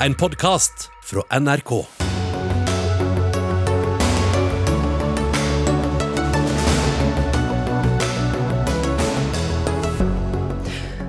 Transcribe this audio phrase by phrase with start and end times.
[0.00, 1.84] En podkast fra NRK.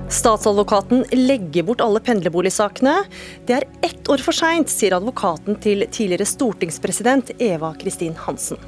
[0.09, 3.03] Statsadvokaten legger bort alle pendlerboligsakene.
[3.45, 8.63] Det er ett år for seint, sier advokaten til tidligere stortingspresident Eva Kristin Hansen.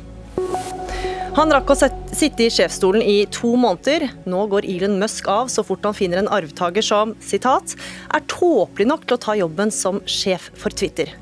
[1.40, 1.80] Han rakk å
[2.20, 4.10] sitte i sjefsstolen i to måneder.
[4.28, 7.76] Nå går Elon Musk av så fort han finner en arvtaker som citat,
[8.12, 11.14] er tåpelig nok til å ta jobben som sjef for Twitter.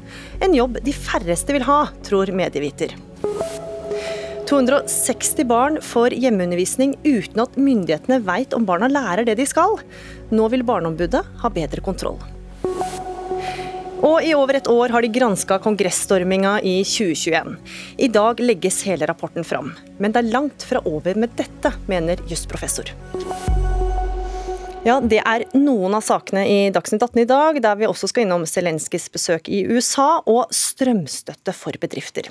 [0.42, 2.96] En jobb de færreste vil ha, tror medieviter.
[4.48, 9.78] 260 barn får hjemmeundervisning uten at myndighetene veit om barna lærer det de skal.
[10.32, 12.18] Nå vil Barneombudet ha bedre kontroll.
[14.06, 17.56] Og i over et år har de granska kongressstorminga i 2021.
[17.98, 19.72] I dag legges hele rapporten fram.
[19.98, 22.94] Men det er langt fra over med dette, mener jusprofessor.
[24.86, 28.24] Ja, Det er noen av sakene i Dagsnytt 18 i dag, der vi også skal
[28.24, 32.30] innom Zelenskyjs besøk i USA og strømstøtte for bedrifter.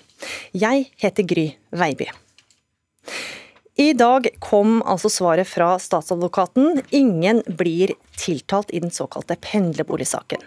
[0.55, 2.07] Jeg heter Gry Veiby.
[3.77, 6.79] I dag kom altså svaret fra statsadvokaten.
[6.97, 10.41] Ingen blir tiltalt i den såkalte pendlerboligsaken.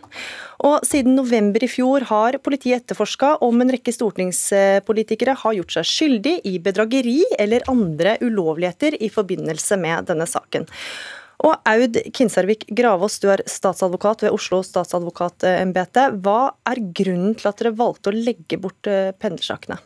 [0.66, 5.86] Og Siden november i fjor har politiet etterforska om en rekke stortingspolitikere har gjort seg
[5.92, 10.66] skyldig i bedrageri eller andre ulovligheter i forbindelse med denne saken.
[11.46, 16.10] Og Aud Kinsarvik Gravås, du er statsadvokat ved Oslo statsadvokatembete.
[16.18, 19.78] Hva er grunnen til at dere valgte å legge bort eh, pendlersakene?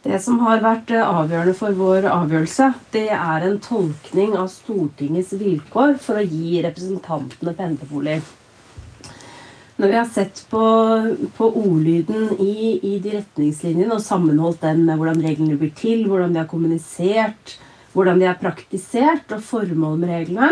[0.00, 5.34] Det som har vært eh, avgjørende for vår avgjørelse, det er en tolkning av Stortingets
[5.36, 8.14] vilkår for å gi representantene pendlerbolig.
[9.76, 10.62] Når vi har sett på,
[11.36, 16.32] på ordlyden i, i, de retningslinjene og sammenholdt den med hvordan reglene blir til, hvordan
[16.32, 17.58] de har kommunisert,
[17.92, 20.50] hvordan de er praktisert og formålet med reglene,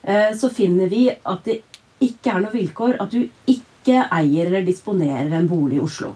[0.00, 1.60] eh, så finner vi at det
[2.00, 6.14] ikke er noe vilkår at du ikke eier eller disponerer en bolig i Oslo.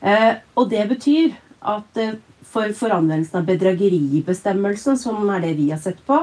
[0.00, 1.34] Eh, og det betyr
[1.66, 2.16] at eh,
[2.48, 6.22] for, for anvendelsen av bedrageribestemmelsen, som er det vi har sett på,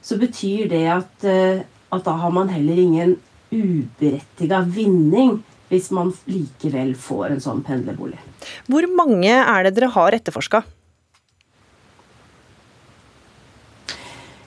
[0.00, 3.16] så betyr det at, eh, at da har man heller ingen
[3.50, 8.18] uberettiga vinning hvis man likevel får en sånn pendlerbolig.
[8.70, 10.64] Hvor mange er det dere har etterforska?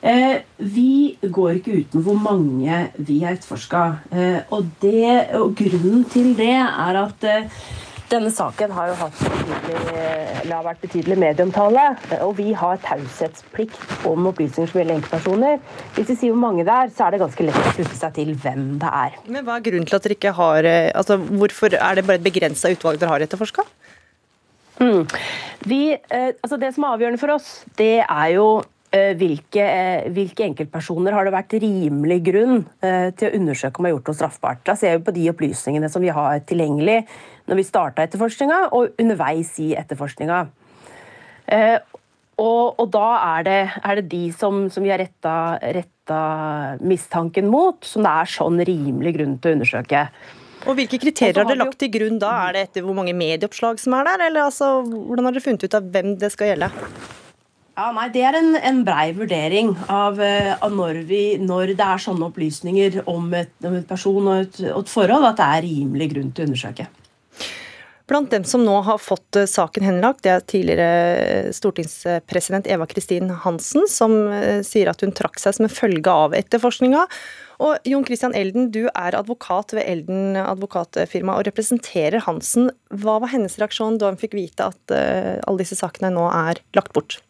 [0.04, 3.84] Eh, vi går ikke uten hvor mange vi har etterforska.
[4.12, 4.84] Eh, og,
[5.40, 7.62] og, grunnen til det er at eh,
[8.14, 11.86] denne saken har jo hatt betydelig, har vært betydelig medieomtale,
[12.22, 15.62] og vi har taushetsplikt om opplysninger som gjelder enkeltpersoner.
[15.98, 18.18] Hvis vi sier hvor mange det er, så er det ganske lett å slutte seg
[18.20, 19.18] til hvem det er.
[19.28, 22.22] Men Hva er grunnen til at dere ikke har eh, altså Hvorfor er det bare
[22.22, 23.66] et begrensa utvalg dere har etterforska?
[24.82, 25.04] Mm.
[25.70, 28.48] Vi, eh, altså det som er avgjørende for oss, det er jo
[28.94, 33.90] hvilke, eh, hvilke, enkeltpersoner har det vært rimelig grunn eh, til å undersøke om de
[33.90, 34.62] har gjort noe straffbart.
[34.68, 37.00] Da ser vi på de opplysningene som vi har tilgjengelig
[37.50, 40.44] når vi starta etterforskninga og underveis i etterforskninga.
[42.42, 45.34] Og, og, da er det, er det de som, som, vi har retta,
[45.76, 46.22] retta
[46.82, 50.06] mistanken mot, som det er sånn rimelig grunn til å undersøke.
[50.64, 52.32] Og Hvilke kriterier har dere lagt til grunn da?
[52.48, 55.68] Er det etter hvor mange medieoppslag som er der, eller altså, hvordan har dere funnet
[55.68, 56.72] ut av hvem det skal gjelde?
[57.74, 61.86] Ja, nei, Det er en, en brei vurdering av, eh, av når, vi, når, det
[61.86, 65.48] er sånne opplysninger om et, om et person og et, og et, forhold, at det
[65.48, 66.86] er rimelig grunn til å undersøke.
[68.06, 73.34] Blant dem som nå har fått eh, saken henlagt, det er tidligere stortingspresident Eva Kristin
[73.42, 77.08] Hansen, som eh, sier at hun trakk seg som en følge av etterforskninga.
[77.66, 82.70] Og Jon Christian Elden, du er advokat ved Elden advokatfirma og representerer Hansen.
[82.94, 86.94] Hva var hennes reaksjon da hun fikk vite at alle disse sakene nå er lagt
[86.98, 87.24] bort?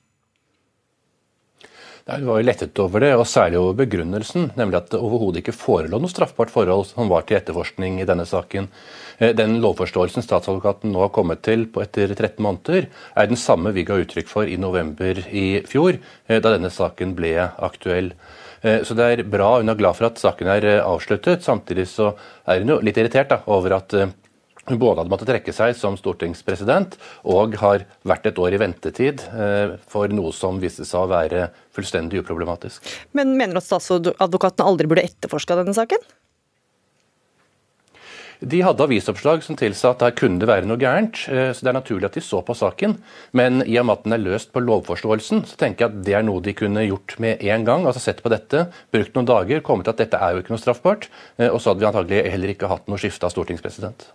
[2.03, 5.55] Hun var jo lettet over det, og særlig over begrunnelsen, nemlig at det overhodet ikke
[5.55, 8.67] forelå noe straffbart forhold som var til etterforskning i denne saken.
[9.23, 13.85] Eh, den lovforståelsen statsadvokaten nå har kommet til etter 13 måneder, er den samme vi
[13.87, 18.11] ga uttrykk for i november i fjor, eh, da denne saken ble aktuell.
[18.63, 21.47] Eh, så det er bra, hun er glad for at saken er avsluttet.
[21.47, 23.95] Samtidig så er hun jo litt irritert da, over at
[24.69, 26.95] hun både hadde måttet trekke seg som stortingspresident
[27.27, 31.49] og har vært et år i ventetid eh, for noe som viste seg å være
[31.75, 32.87] fullstendig uproblematisk.
[33.17, 35.99] Men mener du at statsadvokaten aldri burde etterforska denne saken?
[38.43, 41.71] De hadde avisoppslag som tilsa at der kunne det være noe gærent, eh, så det
[41.71, 42.97] er naturlig at de så på saken.
[43.31, 46.17] Men i og med at den er løst på lovforståelsen, så tenker jeg at det
[46.19, 47.87] er noe de kunne gjort med en gang.
[47.87, 50.63] altså Sett på dette, brukt noen dager, kommet til at dette er jo ikke noe
[50.63, 51.07] straffbart.
[51.39, 54.07] Eh, og så hadde vi antagelig heller ikke hatt noe skifte av stortingspresident.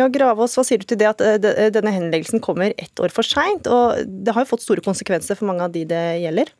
[0.00, 3.26] Ja, Gravås, hva sier du til det at eh, denne henleggelsen kommer ett år for
[3.26, 3.70] seint?
[3.70, 6.50] Og det har jo fått store konsekvenser for mange av de det gjelder?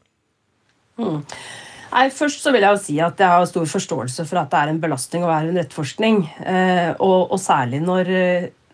[0.99, 1.25] Mm.
[1.89, 4.61] Nei, Først så vil jeg jo si at jeg har stor forståelse for at det
[4.61, 6.21] er en belastning å være under etterforskning.
[6.45, 8.13] Eh, og, og, særlig når,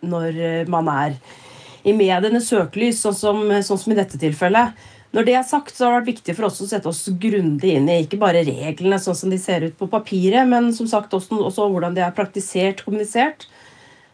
[0.03, 0.41] når,
[0.71, 1.15] man er
[1.85, 4.75] i medienes søkelys, sånn som, sånn som, i dette tilfellet.
[5.15, 7.77] Når det er sagt, så har det vært viktig for oss å sette oss grundig
[7.77, 11.13] inn i ikke bare reglene sånn som de ser ut på papiret, men som sagt
[11.15, 13.45] også, også hvordan de er praktisert, kommunisert.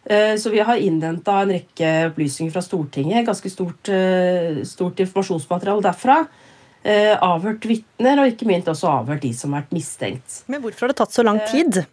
[0.05, 5.87] Eh, så vi har innhenta en rekke opplysninger fra Stortinget, ganske stort, eh, stort informasjonsmateriale
[5.89, 6.19] derfra.
[6.81, 10.39] Eh, avhørt vitner, og ikke minst også avhørt de som har vært mistenkt.
[10.49, 11.83] Men hvorfor har det tatt så lang eh, tid?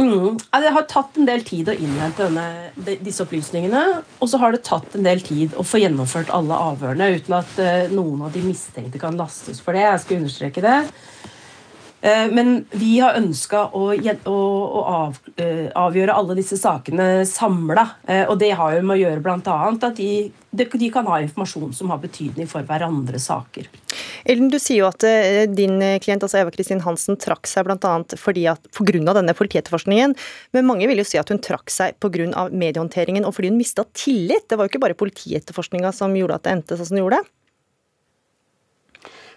[0.00, 2.70] Mm, det har tatt en del tid å innhente denne,
[3.02, 3.82] disse opplysningene.
[4.22, 7.58] Og så har det tatt en del tid å få gjennomført alle avhørene uten at
[7.60, 9.84] uh, noen av de mistenkte kan lastes for det.
[9.84, 10.78] Jeg skal understreke det.
[12.00, 14.92] Eh, men vi har ønska å, å,
[15.36, 17.86] eh, avgjøre alle disse sakene samla.
[18.08, 19.56] Eh, og det har jo med å gjøre bl.a.
[19.70, 23.68] at de, de, kan ha informasjon som har betydning for hverandres saker.
[24.24, 25.04] Ellen, du sier jo at
[25.56, 27.94] din klient altså Eva Kristin Hansen trakk seg bl.a.
[28.16, 28.56] pga.
[29.16, 30.16] denne politietterforskningen.
[30.56, 32.48] Men mange vil jo si at hun trakk seg pga.
[32.48, 34.48] mediehåndteringen og fordi hun mista tillit.
[34.48, 37.20] Det var jo ikke bare politietterforskninga som gjorde at det endte sånn som det gjorde.
[37.20, 37.39] Eh,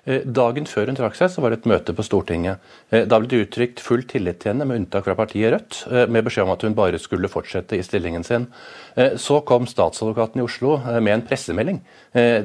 [0.03, 2.59] dagen før hun trakk seg, så var det et møte på Stortinget.
[2.91, 6.09] Eh, da ble det uttrykt full tillit til henne, med unntak fra partiet Rødt, eh,
[6.11, 8.47] med beskjed om at hun bare skulle fortsette i stillingen sin.
[8.94, 11.79] Så kom statsadvokaten i Oslo med en pressemelding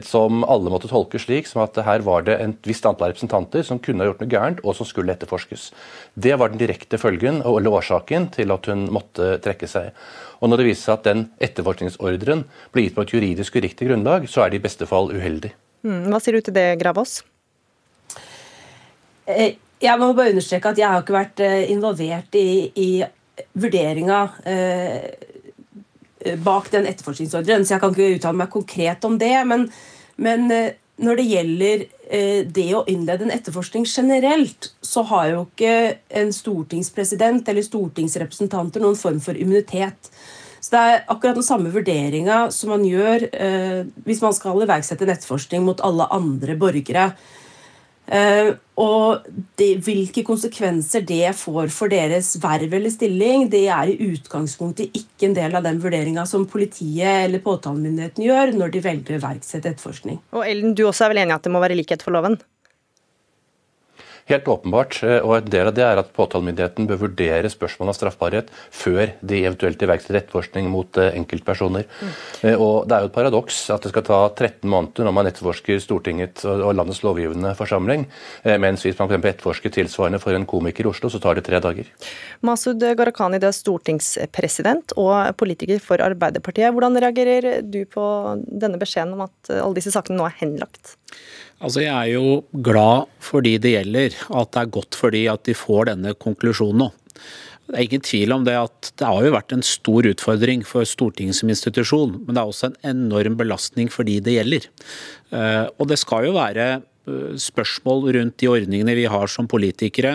[0.09, 3.79] som alle måtte tolke slik som at her var det et visst antall representanter som
[3.85, 5.69] kunne ha gjort noe gærent, og som skulle etterforskes.
[6.17, 9.93] Det var den direkte følgen eller årsaken til at hun måtte trekke seg.
[10.41, 14.25] Og når det viser seg at den etterforskningsordren ble gitt på et juridisk uriktig grunnlag,
[14.25, 15.53] så er det i beste fall uheldig.
[15.85, 17.21] Mm, hva sier du til det, Gravås?
[19.29, 22.49] Eh, jeg må bare understreke at jeg har ikke vært eh, involvert i,
[22.81, 22.91] i
[23.59, 29.37] vurderinga eh, bak den etterforskningsordren, så jeg kan ikke uttale meg konkret om det.
[29.47, 29.69] Men,
[30.19, 30.49] men
[30.99, 31.85] når det gjelder
[32.51, 35.73] det å innlede en etterforskning generelt, så har jo ikke
[36.19, 40.11] en stortingspresident eller stortingsrepresentanter noen form for immunitet.
[40.59, 43.29] Så Det er akkurat den samme vurderinga som man gjør
[44.09, 47.13] hvis man skal iverksette en etterforskning mot alle andre borgere.
[48.09, 49.27] Uh, og
[49.61, 55.29] de, hvilke konsekvenser det får for deres verv eller stilling, det er i utgangspunktet ikke
[55.29, 59.75] en del av den vurderinga som politiet eller påtalemyndigheten gjør når de velger å iverksette
[59.75, 60.23] etterforskning.
[60.33, 62.39] Og Ellen, du også er vel enig i at det må være likhet for loven?
[64.29, 64.99] Helt åpenbart.
[65.03, 69.15] Eh, og En del av det er at påtalemyndigheten bør vurdere spørsmål av straffbarhet før
[69.25, 71.87] de eventuelt iverksetter etterforskning mot eh, enkeltpersoner.
[71.89, 72.13] Mm.
[72.61, 75.81] Og Det er jo et paradoks at det skal ta 13 måneder når man etterforsker
[75.81, 78.05] Stortinget og landets lovgivende forsamling,
[78.45, 79.25] mens hvis man f.eks.
[79.33, 81.89] etterforsker tilsvarende for en komiker i Oslo, så tar det tre dager.
[82.45, 86.73] Masud Gharahkhani, du er stortingspresident og politiker for Arbeiderpartiet.
[86.75, 88.05] Hvordan reagerer du på
[88.47, 90.97] denne beskjeden om at alle disse sakene nå er henlagt?
[91.59, 95.25] Altså Jeg er jo glad for de det gjelder, at det er godt for de
[95.31, 96.91] at de får denne konklusjonen nå.
[97.69, 100.89] Det er ingen tvil om det at det har jo vært en stor utfordring for
[100.89, 104.71] Stortinget som institusjon, men det er også en enorm belastning for de det gjelder.
[105.37, 110.15] Eh, og det skal jo være eh, spørsmål rundt de ordningene vi har som politikere.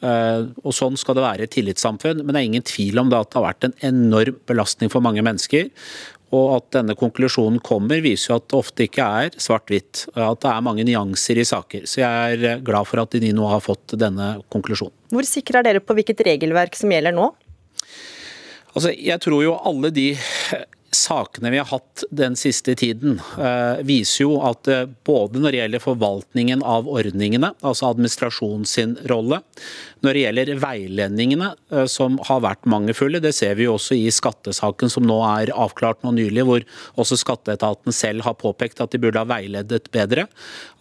[0.00, 3.20] Eh, og Sånn skal det være i tillitssamfunn, men det er ingen tvil om det
[3.20, 5.68] at det har vært en enorm belastning for mange mennesker.
[6.34, 10.06] Og at denne konklusjonen kommer, viser jo at det ofte ikke er svart-hvitt.
[10.16, 11.86] At det er mange nyanser i saker.
[11.90, 14.96] Så jeg er glad for at de nå har fått denne konklusjonen.
[15.14, 17.30] Hvor sikre er dere på hvilket regelverk som gjelder nå?
[18.74, 20.08] Altså, jeg tror jo alle de
[20.94, 25.60] sakene vi har hatt den siste tiden, eh, viser jo at eh, både når det
[25.60, 29.40] gjelder forvaltningen av ordningene, altså administrasjonen sin rolle,
[30.04, 34.10] når det gjelder veiledningene, eh, som har vært mangelfulle, det ser vi jo også i
[34.12, 36.66] skattesaken som nå er avklart nå nylig, hvor
[37.00, 40.26] også skatteetaten selv har påpekt at de burde ha veiledet bedre.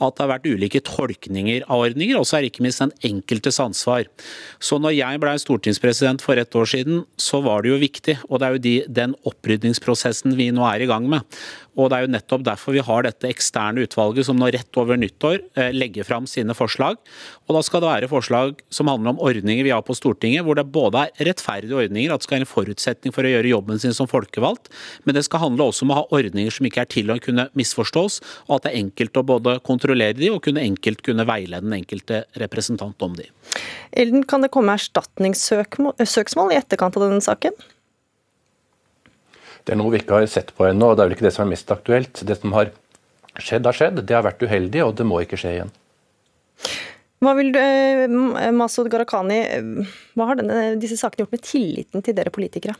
[0.03, 4.05] At det har vært ulike tolkninger av ordninger, også er ikke minst den enkeltes ansvar.
[4.63, 8.39] Så når jeg ble stortingspresident for et år siden, så var det jo viktig, og
[8.39, 11.23] det er jo de, den opprydningsprosessen vi nå er i gang med.
[11.73, 14.99] Og Det er jo nettopp derfor vi har dette eksterne utvalget som nå rett over
[14.99, 16.99] nyttår eh, legger fram sine forslag.
[17.47, 20.57] Og Da skal det være forslag som handler om ordninger vi har på Stortinget, hvor
[20.59, 23.81] det både er rettferdige ordninger, at det skal være en forutsetning for å gjøre jobben
[23.81, 24.69] sin som folkevalgt,
[25.05, 27.49] men det skal handle også om å ha ordninger som ikke er til å kunne
[27.57, 31.65] misforstås, og at det er enkelt å både kontrollere de og kunne enkelt kunne veilede
[31.65, 33.27] den enkelte representant om de.
[33.97, 37.57] Elden, kan det komme erstatningssøksmål i etterkant av denne saken?
[39.63, 41.35] Det er noe vi ikke har sett på ennå, og det er vel ikke det
[41.35, 42.23] som er mest aktuelt.
[42.27, 42.73] Det som har
[43.39, 44.01] skjedd, har skjedd.
[44.03, 45.73] Det har vært uheldig, og det må ikke skje igjen.
[47.23, 49.39] Hva vil du, eh, Masud Gharahkhani,
[50.17, 52.75] hva har denne, disse sakene gjort med tilliten til dere politikere?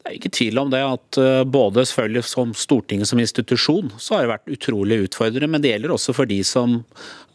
[0.00, 4.16] Det er ikke tvil om det at eh, både selvfølgelig som Stortinget som institusjon, så
[4.16, 5.50] har det vært utrolig utfordrende.
[5.52, 6.80] Men det gjelder også for de som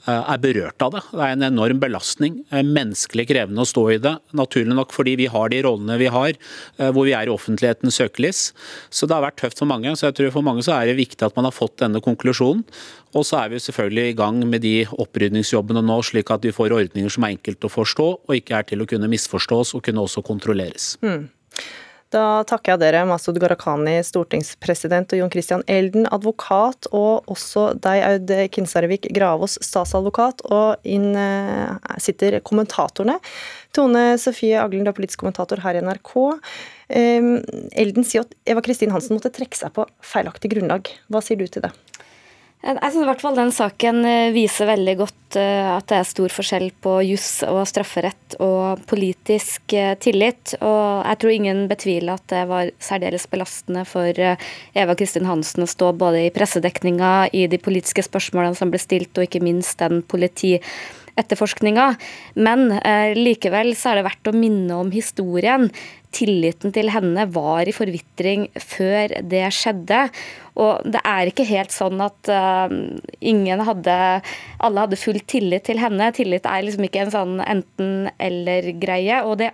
[0.06, 1.04] er berørt av det.
[1.12, 2.40] Det er en enorm belastning.
[2.52, 4.16] Menneskelig krevende å stå i det.
[4.38, 6.38] Naturlig nok fordi vi har de rollene vi har,
[6.78, 8.44] hvor vi er i offentlighetens søkelys.
[8.94, 9.96] Så det har vært tøft for mange.
[9.98, 12.66] Så jeg tror for mange så er det viktig at man har fått denne konklusjonen.
[13.16, 16.76] Og så er vi selvfølgelig i gang med de opprydningsjobbene nå, slik at vi får
[16.76, 20.04] ordninger som er enkelt å forstå, og ikke er til å kunne misforstås og kunne
[20.04, 20.96] også kontrolleres.
[21.06, 21.30] Mm.
[22.14, 28.04] Da takker jeg dere, Masud Gharahkhani, stortingspresident, og Jon Christian Elden, advokat, og også deg,
[28.06, 30.46] Aud Kinsarvik Gravås, statsadvokat.
[30.54, 33.18] Og inn eh, sitter kommentatorene.
[33.76, 36.14] Tone Sofie Aglen, du er politisk kommentator her i NRK.
[36.96, 40.94] Elden sier at Eva Kristin Hansen måtte trekke seg på feilaktig grunnlag.
[41.12, 41.74] Hva sier du til det?
[42.66, 46.08] Jeg synes i hvert fall den saken eh, viser veldig godt eh, at det er
[46.10, 50.56] stor forskjell på juss og strafferett og politisk eh, tillit.
[50.66, 55.70] Og jeg tror ingen betviler at det var særdeles belastende for Eva Kristin Hansen å
[55.70, 60.02] stå både i pressedekninga, i de politiske spørsmålene som ble stilt, og ikke minst den
[60.10, 61.92] politietterforskninga.
[62.34, 65.70] Men eh, likevel så er det verdt å minne om historien.
[66.16, 70.08] Tilliten til henne var i forvitring før det skjedde.
[70.56, 72.72] Og det er ikke helt sånn at uh,
[73.20, 73.96] ingen hadde
[74.64, 76.08] Alle hadde full tillit til henne.
[76.16, 79.20] Tillit er liksom ikke en sånn enten-eller-greie.
[79.28, 79.52] Og det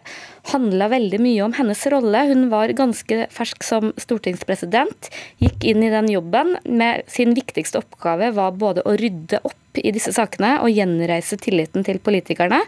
[0.51, 2.25] handla veldig mye om hennes rolle.
[2.29, 5.09] Hun var ganske fersk som stortingspresident.
[5.41, 9.91] Gikk inn i den jobben med sin viktigste oppgave var både å rydde opp i
[9.95, 12.59] disse sakene og gjenreise tilliten til politikerne.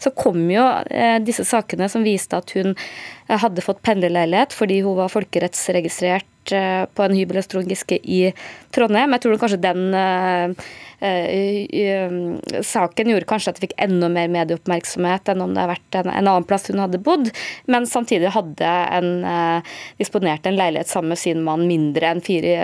[0.00, 4.82] Så kom jo eh, disse sakene som viste at hun eh, hadde fått pendlerleilighet fordi
[4.86, 8.32] hun var folkerettsregistrert på en hybel Trond Giske i
[8.74, 9.14] Trondheim.
[9.14, 10.72] Jeg tror kanskje den uh,
[12.62, 16.10] saken gjorde kanskje at det fikk enda mer medieoppmerksomhet enn om det hadde vært en,
[16.12, 17.30] en, annen plass hun hadde bodd,
[17.66, 18.68] men samtidig hadde
[18.98, 22.54] en uh, disponert en leilighet sammen med sin mann mindre enn fire,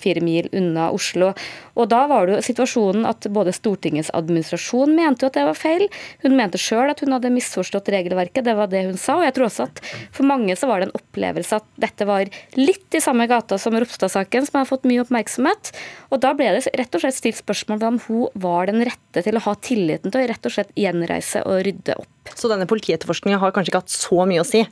[0.00, 1.34] fire mil unna Oslo.
[1.78, 5.58] Og da var det jo situasjonen at både Stortingets administrasjon mente jo at det var
[5.58, 5.84] feil.
[6.24, 9.18] Hun mente sjøl at hun hadde misforstått regelverket, det var det hun sa.
[9.20, 9.84] Og jeg tror også at
[10.14, 13.76] for mange så var det en opplevelse at dette var litt i samme gata som
[13.76, 15.72] Ropstad-saken, som har fått mye oppmerksomhet.
[16.10, 19.38] Og da ble det rett og slett stilt spørsmål om hun var den rette til
[19.38, 22.34] å ha tilliten til å rett og slett gjenreise og rydde opp.
[22.34, 24.66] Så denne politietterforskninga har kanskje ikke hatt så mye å si?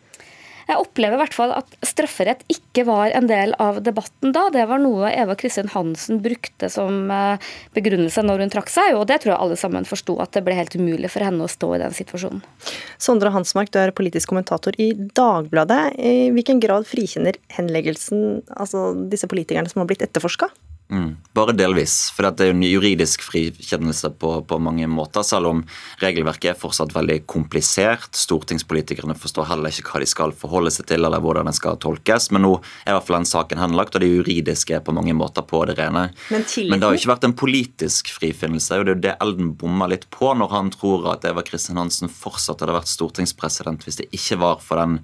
[0.66, 4.48] Jeg opplever i hvert fall at strafferett ikke var en del av debatten da.
[4.50, 9.06] Det var noe Eva Kristin Hansen brukte som eh, begrunnelse når hun trakk seg, og
[9.06, 11.70] det tror jeg alle sammen forsto at det ble helt umulig for henne å stå
[11.76, 12.42] i den situasjonen.
[12.98, 15.94] Sondre Hansmark, du er politisk kommentator i Dagbladet.
[16.02, 20.50] I hvilken grad frikjenner henleggelsen altså disse politikerne som har blitt etterforska?
[20.86, 22.12] Mm, bare delvis.
[22.14, 25.24] For det er jo en juridisk frikjennelse på, på, mange måter.
[25.26, 25.62] Selv om
[25.98, 28.12] regelverket er fortsatt veldig komplisert.
[28.14, 32.30] Stortingspolitikerne forstår heller ikke hva de skal forholde seg til, eller hvordan den skal tolkes.
[32.30, 32.52] Men nå
[32.84, 35.64] er i hvert fall den saken henlagt, og det juridiske er på mange måter på
[35.66, 36.06] det rene.
[36.30, 39.16] Men, Men det har jo ikke vært en politisk frifinnelse, og det er jo det
[39.26, 43.82] Elden bommer litt på når han tror at Eva Kristin Hansen fortsatt hadde vært stortingspresident
[43.82, 45.00] hvis det ikke var for den,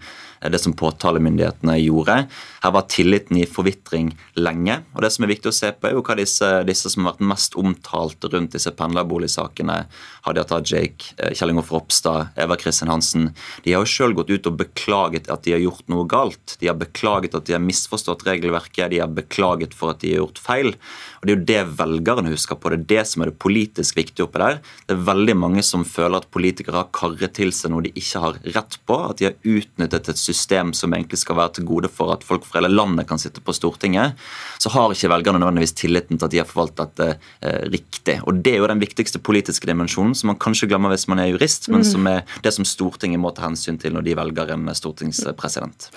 [0.46, 2.20] det som påtalemyndighetene gjorde.
[2.62, 4.82] Her var tilliten i forvitring lenge.
[4.94, 7.14] og det som er viktig å se på, er jo hva disse, disse som har
[7.14, 9.79] vært mest omtalt rundt disse pendlerboligsakene,
[10.26, 13.31] Hadia Tajik, eh, Kjell Ingolf Ropstad, Eva Kristin Hansen,
[13.64, 16.57] de har jo sjøl gått ut og beklaget at de har gjort noe galt.
[16.61, 20.25] De har beklaget at de har misforstått regelverket, de har beklaget for at de har
[20.25, 20.75] gjort feil.
[21.23, 22.73] Og Det er jo det velgerne husker på.
[22.73, 24.59] Det er det som er det politisk viktige oppi der.
[24.91, 28.23] Det er veldig mange som føler at politikere har karret til seg noe de ikke
[28.25, 28.97] har rett på.
[29.07, 32.43] At de har utnyttet et system som egentlig skal være til gode for at folk
[32.43, 34.19] fra hele landet kan sitte på Stortinget.
[34.59, 38.21] Så har ikke velgerne nødvendigvis nødvendigvis tilliten til at de har forvaltet det eh, riktig.
[38.26, 41.31] Og Det er jo den viktigste politiske dimensjonen, som man kanskje glemmer hvis man er
[41.31, 41.85] jurist, men mm.
[41.85, 45.90] som er det som Stortinget må ta hensyn til når de velger en stortingspresident.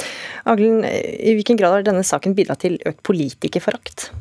[0.45, 4.11] Aglen, I hvilken grad har denne saken bidratt til økt politikerforakt?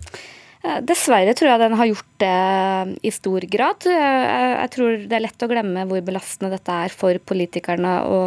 [0.64, 3.84] Eh, dessverre tror jeg den har gjort det i stor grad.
[3.90, 8.20] Eh, jeg tror det er lett å glemme hvor belastende dette er for politikerne å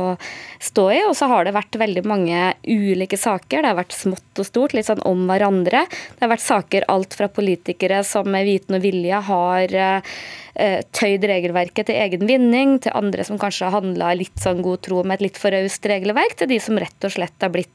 [0.62, 1.00] stå i.
[1.08, 3.64] Og så har det vært veldig mange ulike saker.
[3.64, 5.88] Det har vært smått og stort, litt sånn om hverandre.
[5.90, 11.26] Det har vært saker alt fra politikere som med viten og vilje har eh, tøyd
[11.32, 15.18] regelverket til egen vinning, til andre som kanskje har handla litt sånn god tro med
[15.18, 17.74] et litt for raust regelverk, til de som rett og slett har blitt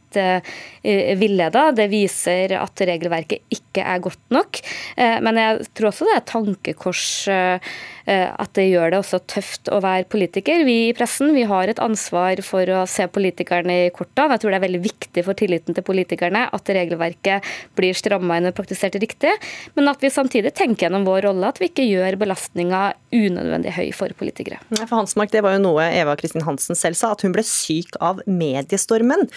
[0.83, 1.69] villeda.
[1.76, 4.61] Det viser at regelverket ikke er godt nok.
[4.97, 7.73] Eh, men jeg tror også det er tankekors eh,
[8.04, 10.64] Eh, at det gjør det også tøft å være politiker.
[10.66, 14.26] Vi i pressen vi har et ansvar for å se politikerne i korta.
[14.33, 17.47] Jeg tror det er veldig viktig for tilliten til politikerne at regelverket
[17.78, 19.33] blir stramma inn og praktisert riktig,
[19.76, 22.83] men at vi samtidig tenker gjennom vår rolle, at vi ikke gjør belastninga
[23.14, 24.59] unødvendig høy for politikere.
[24.73, 27.95] For Hansmark, Det var jo noe Eva Kristin Hansen selv sa, at hun ble syk
[28.02, 29.28] av mediestormen.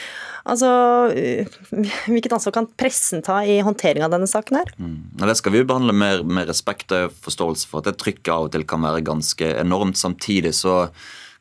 [0.46, 0.65] Altså,
[2.12, 4.62] Hvilket ansvar kan pressen ta i håndtering av denne saken?
[4.62, 4.72] her?
[4.80, 4.98] Mm.
[5.22, 8.56] Det skal vi behandle med, med respekt og forståelse for at det trykket av og
[8.56, 10.00] til kan være ganske enormt.
[10.00, 10.86] Samtidig så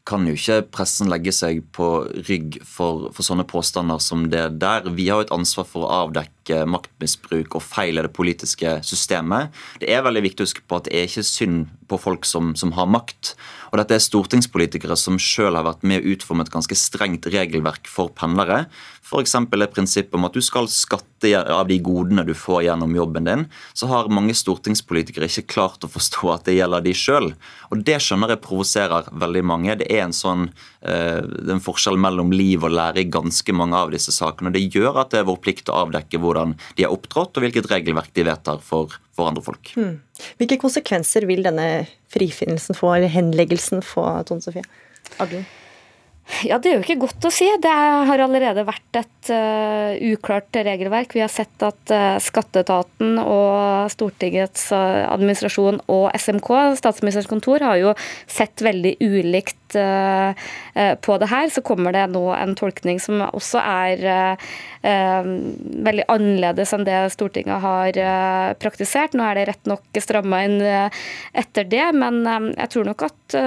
[0.05, 1.87] kan jo ikke pressen legge seg på
[2.27, 4.85] rygg for, for, sånne påstander som det der.
[4.93, 9.55] Vi har jo et ansvar for å avdekke maktmisbruk og feil i det politiske systemet.
[9.81, 12.53] Det er veldig viktig å huske på at det er ikke synd på folk som,
[12.59, 13.33] som har makt.
[13.73, 17.89] Og dette er stortingspolitikere som sjøl har vært med å utforme et ganske strengt regelverk
[17.89, 18.67] for pendlere.
[19.15, 19.35] F.eks.
[19.39, 23.45] et prinsipp om at du skal skatte av de godene du får gjennom jobben din.
[23.73, 27.31] Så har mange stortingspolitikere ikke klart å forstå at det gjelder de sjøl.
[27.71, 29.79] Og det skjønner jeg provoserer veldig mange.
[29.81, 30.49] Det er en sånn
[30.83, 34.51] eh, en forskjell mellom liv og lære i ganske mange av disse sakene.
[34.51, 37.47] og Det gjør at det er vår plikt å avdekke hvordan de har opptrådt, og
[37.47, 39.75] hvilket regelverk de vedtar for, for andre folk.
[39.79, 40.01] Hmm.
[40.41, 44.67] Hvilke konsekvenser vil denne frifinnelsen få, eller henleggelsen få, Tone Sofie?
[45.23, 45.47] Aglen?
[46.25, 47.47] Ja, Det er jo ikke godt å si.
[47.61, 51.13] Det har allerede vært et uh, uklart regelverk.
[51.13, 56.51] Vi har sett at uh, Skatteetaten og Stortingets uh, administrasjon og SMK,
[56.81, 57.93] Statsministerens kontor, har jo
[58.25, 61.49] sett veldig ulikt på det her.
[61.51, 64.05] Så kommer det nå en tolkning som også er
[64.85, 67.99] veldig annerledes enn det Stortinget har
[68.63, 69.17] praktisert.
[69.19, 72.23] Nå er det rett nok stramma inn etter det, men
[72.55, 73.39] jeg tror nok at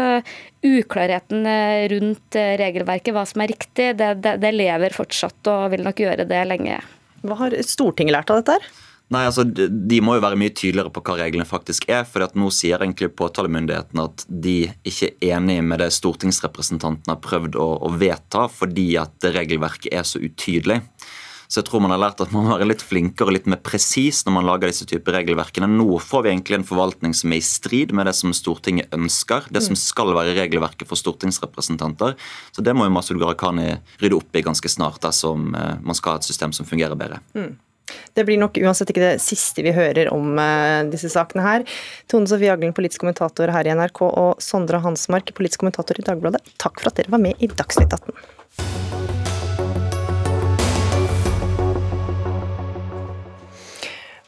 [0.66, 5.72] uklarheten eh, rundt eh, regelverket, hva som er riktig, det, det, det, lever fortsatt og
[5.76, 6.82] vil nok gjøre det lenge.
[7.28, 8.58] Hva har Stortinget lært av dette?
[8.58, 8.84] her?
[9.14, 12.04] Nei, altså, De må jo være mye tydeligere på hva reglene faktisk er.
[12.04, 17.24] for at Nå sier egentlig påtalemyndigheten at de ikke er enig med det stortingsrepresentantene har
[17.24, 20.82] prøvd å, å vedta, fordi at regelverket er så utydelig.
[21.48, 23.62] Så jeg tror man har lært at man må være litt flinkere og litt mer
[23.64, 25.70] presis når man lager disse typer regelverkene.
[25.72, 29.48] Nå får vi egentlig en forvaltning som er i strid med det som Stortinget ønsker.
[29.54, 32.18] Det som skal være regelverket for stortingsrepresentanter.
[32.52, 36.16] Så det må jo Masud Gharahkhani rydde opp i ganske snart dersom eh, man skal
[36.18, 37.22] ha et system som fungerer bedre.
[37.38, 37.56] Mm.
[38.14, 41.64] Det blir nok uansett ikke det siste vi hører om uh, disse sakene her.
[42.12, 46.44] Tone Sofie Aglen, politisk kommentator her i NRK, og Sondre Hansmark, politisk kommentator i Dagbladet.
[46.60, 48.87] Takk for at dere var med i Dagsnytt 18.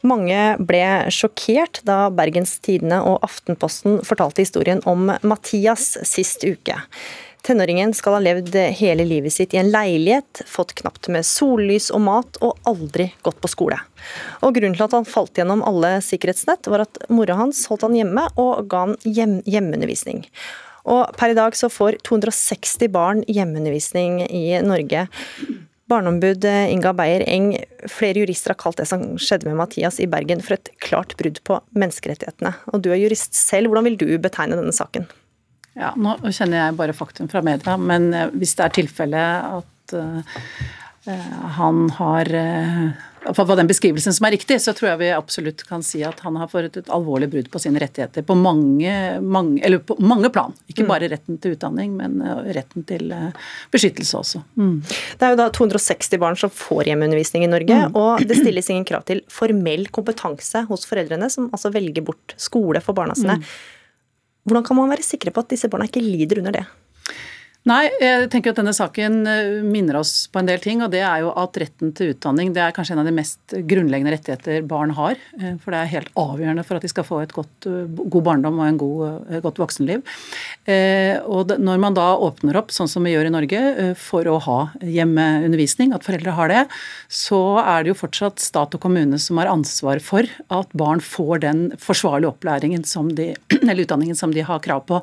[0.01, 6.77] Mange ble sjokkert da Bergens Tidende og Aftenposten fortalte historien om Mathias sist uke.
[7.43, 12.03] Tenåringen skal ha levd hele livet sitt i en leilighet, fått knapt med sollys og
[12.03, 13.79] mat, og aldri gått på skole.
[14.43, 17.95] Og Grunnen til at han falt gjennom alle sikkerhetsnett, var at mora hans holdt han
[17.95, 20.25] hjemme og ga han hjem hjemmeundervisning.
[20.89, 25.07] Og per i dag så får 260 barn hjemmeundervisning i Norge.
[25.89, 27.53] Barneombud eh, Inga Beyer Eng,
[27.89, 31.41] flere jurister har kalt det som skjedde med Mathias i Bergen for et klart brudd
[31.47, 32.53] på menneskerettighetene.
[32.73, 35.09] Og du er jurist selv, hvordan vil du betegne denne saken?
[35.79, 39.95] Ja, Nå kjenner jeg bare faktum fra media, men eh, hvis det er tilfellet at
[39.97, 40.41] uh,
[41.57, 45.83] han har uh, for den beskrivelsen som er riktig, så tror jeg vi absolutt kan
[45.85, 49.81] si at han har fått et alvorlig brudd på sine rettigheter på mange, mange, eller
[49.83, 50.53] på mange plan.
[50.71, 50.91] Ikke mm.
[50.91, 54.43] bare retten til utdanning, men eh, retten til eh, beskyttelse også.
[54.59, 54.77] Mm.
[54.85, 57.97] Det er jo da 260 barn som får hjemmeundervisning i Norge, mm.
[57.99, 62.81] og det stilles ingen krav til formell kompetanse hos foreldrene, som altså velger bort skole
[62.83, 63.39] for barna sine.
[63.41, 63.49] Mm.
[64.49, 66.67] Hvordan kan man være sikre på at disse barna ikke lider under det?
[67.67, 70.79] Nei, jeg tenker at denne saken eh, minner oss på en del ting.
[70.79, 73.55] og Det er jo at retten til utdanning det er kanskje en av de mest
[73.67, 75.19] grunnleggende rettigheter barn har.
[75.35, 78.25] Eh, for det er helt avgjørende for at de skal få et godt, eh, god
[78.29, 80.05] barndom og en god, godt voksenliv.
[81.29, 83.61] Og når man da åpner opp, sånn som vi gjør i Norge,
[83.99, 86.63] for å ha hjemmeundervisning, at foreldre har det,
[87.11, 91.43] så er det jo fortsatt stat og kommune som har ansvar for at barn får
[91.43, 93.33] den forsvarlige opplæringen som de,
[93.69, 95.01] eller utdanningen som de har krav på.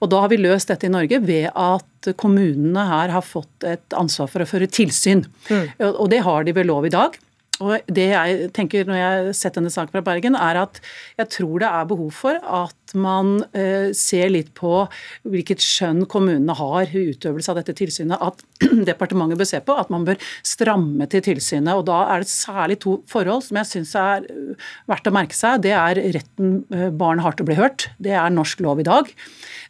[0.00, 3.96] Og da har vi løst dette i Norge ved at kommunene her har fått et
[3.96, 5.24] ansvar for å føre tilsyn.
[5.50, 5.64] Mm.
[5.88, 7.16] Og det har de ved lov i dag.
[7.64, 10.80] Og det jeg tenker når jeg har sett denne saken fra Bergen, er at
[11.16, 14.84] jeg tror det er behov for at man eh, ser litt på
[15.24, 18.20] hvilket skjønn kommunene har i utøvelse av dette tilsynet.
[18.20, 18.44] At
[18.90, 21.72] departementet bør se på at man bør stramme til tilsynet.
[21.72, 25.38] og Da er det særlig to forhold som jeg syns er eh, verdt å merke
[25.38, 25.64] seg.
[25.64, 27.88] Det er retten eh, barn har til å bli hørt.
[27.96, 29.08] Det er norsk lov i dag.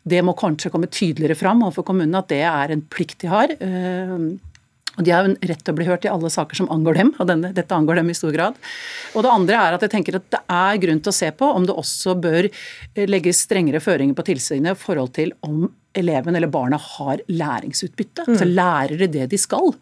[0.06, 3.54] Det må kanskje komme tydeligere fram overfor kommunene at det er en plikt de har.
[4.96, 7.00] Og De har jo en rett til å bli hørt i alle saker som angår
[7.00, 8.58] dem, og denne, dette angår dem i stor grad.
[9.14, 11.50] Og Det andre er at jeg tenker at det er grunn til å se på
[11.58, 16.36] om det også bør eh, legges strengere føringer på tilsynet i forhold til om eleven
[16.36, 18.26] eller barna har læringsutbytte.
[18.28, 18.36] Mm.
[18.40, 19.72] Så lærer det det de skal.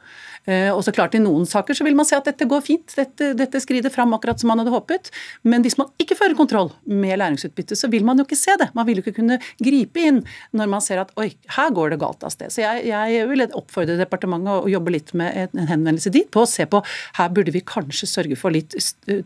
[0.44, 2.94] Eh, og så klart I noen saker så vil man se at dette går fint,
[2.98, 5.10] dette, dette skrider fram akkurat som man hadde håpet.
[5.42, 8.70] Men hvis man ikke fører kontroll med læringsutbytte, så vil man jo ikke se det.
[8.76, 12.00] Man vil jo ikke kunne gripe inn når man ser at oi, her går det
[12.02, 12.52] galt av sted.
[12.52, 16.50] Så jeg, jeg vil oppfordre departementet å jobbe litt med en henvendelse dit på å
[16.50, 16.82] se på
[17.18, 18.76] her burde vi kanskje sørge for litt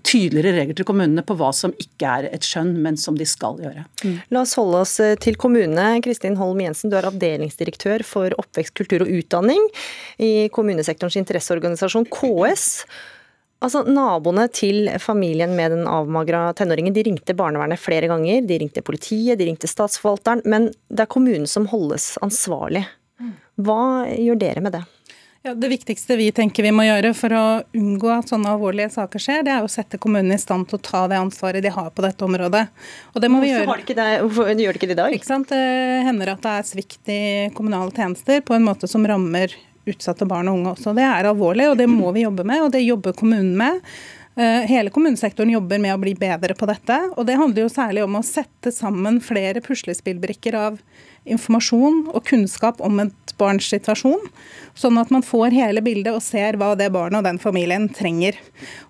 [0.06, 3.58] tydeligere regler til kommunene på hva som ikke er et skjønn, men som de skal
[3.62, 3.84] gjøre.
[4.04, 4.16] Mm.
[4.34, 5.88] La oss holde oss eh, til kommunene.
[6.04, 9.62] Kristin Holm Jensen, du er avdelingsdirektør for oppvekst, kultur og utdanning
[10.22, 12.84] i kommunesektoren sektorens interesseorganisasjon, KS.
[13.60, 18.42] Altså, Naboene til familien med den avmagra tenåringen de ringte barnevernet flere ganger.
[18.46, 20.42] De ringte politiet, de ringte statsforvalteren.
[20.44, 22.86] Men det er kommunen som holdes ansvarlig.
[23.58, 24.84] Hva gjør dere med det?
[25.46, 27.42] Ja, det viktigste vi tenker vi må gjøre for å
[27.78, 30.82] unngå at sånne alvorlige saker skjer, det er å sette kommunene i stand til å
[30.82, 32.64] ta det ansvaret de har på dette området.
[33.14, 33.76] Og det må Hvorfor, vi gjøre.
[33.86, 34.08] De det?
[34.24, 35.14] Hvorfor gjør de ikke det i dag?
[35.14, 35.54] Ikke sant?
[35.54, 37.22] Det hender at det er svikt i
[37.54, 39.54] kommunale tjenester på en måte som rammer
[39.92, 40.94] utsatte barn og unge også.
[40.96, 43.82] Det er alvorlig, og det må vi jobbe med, og det jobber kommunen med.
[44.38, 46.96] Eh, hele kommunesektoren jobber med å bli bedre på dette.
[47.16, 50.78] og Det handler jo særlig om å sette sammen flere puslespillbrikker av
[51.26, 54.22] informasjon og kunnskap om et barns situasjon.
[54.78, 58.38] Sånn at man får hele bildet og ser hva det barnet og den familien trenger.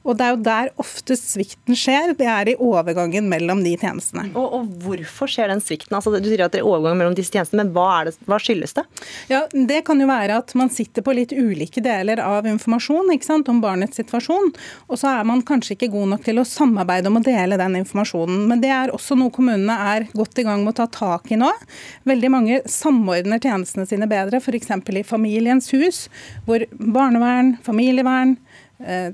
[0.05, 4.29] Og Det er jo der oftest svikten skjer, det er i overgangen mellom de tjenestene.
[4.35, 5.97] Og, og Hvorfor skjer den svikten?
[5.97, 8.77] Altså, du sier at det er overgang mellom disse tjenestene, men hva, det, hva, skyldes
[8.79, 8.85] det?
[9.33, 13.49] Ja, Det kan jo være at man sitter på litt ulike deler av informasjon sant,
[13.51, 14.53] om barnets situasjon,
[14.89, 17.79] og så er man kanskje ikke god nok til å samarbeide om å dele den
[17.81, 18.45] informasjonen.
[18.49, 21.41] Men det er også noe kommunene er godt i gang med å ta tak i
[21.41, 21.51] nå.
[22.09, 24.71] Veldig mange samordner tjenestene sine bedre, f.eks.
[24.73, 25.78] i Familiens hus,
[26.47, 28.37] hvor barnevern, familievern,
[28.85, 29.11] eh,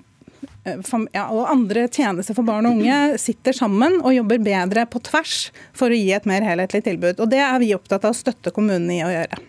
[0.65, 0.81] Eh,
[1.13, 5.51] ja, og andre tjenester for barn og unge sitter sammen og jobber bedre på tvers
[5.77, 7.21] for å gi et mer helhetlig tilbud.
[7.21, 9.41] Og Det er vi opptatt av å støtte kommunene i å gjøre.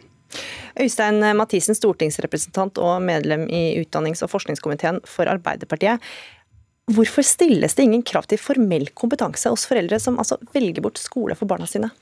[0.83, 6.03] Øystein Mathisen, stortingsrepresentant og medlem i utdannings- og forskningskomiteen for Arbeiderpartiet.
[6.91, 11.37] Hvorfor stilles det ingen krav til formell kompetanse hos foreldre som altså velger bort skole
[11.39, 11.93] for barna sine?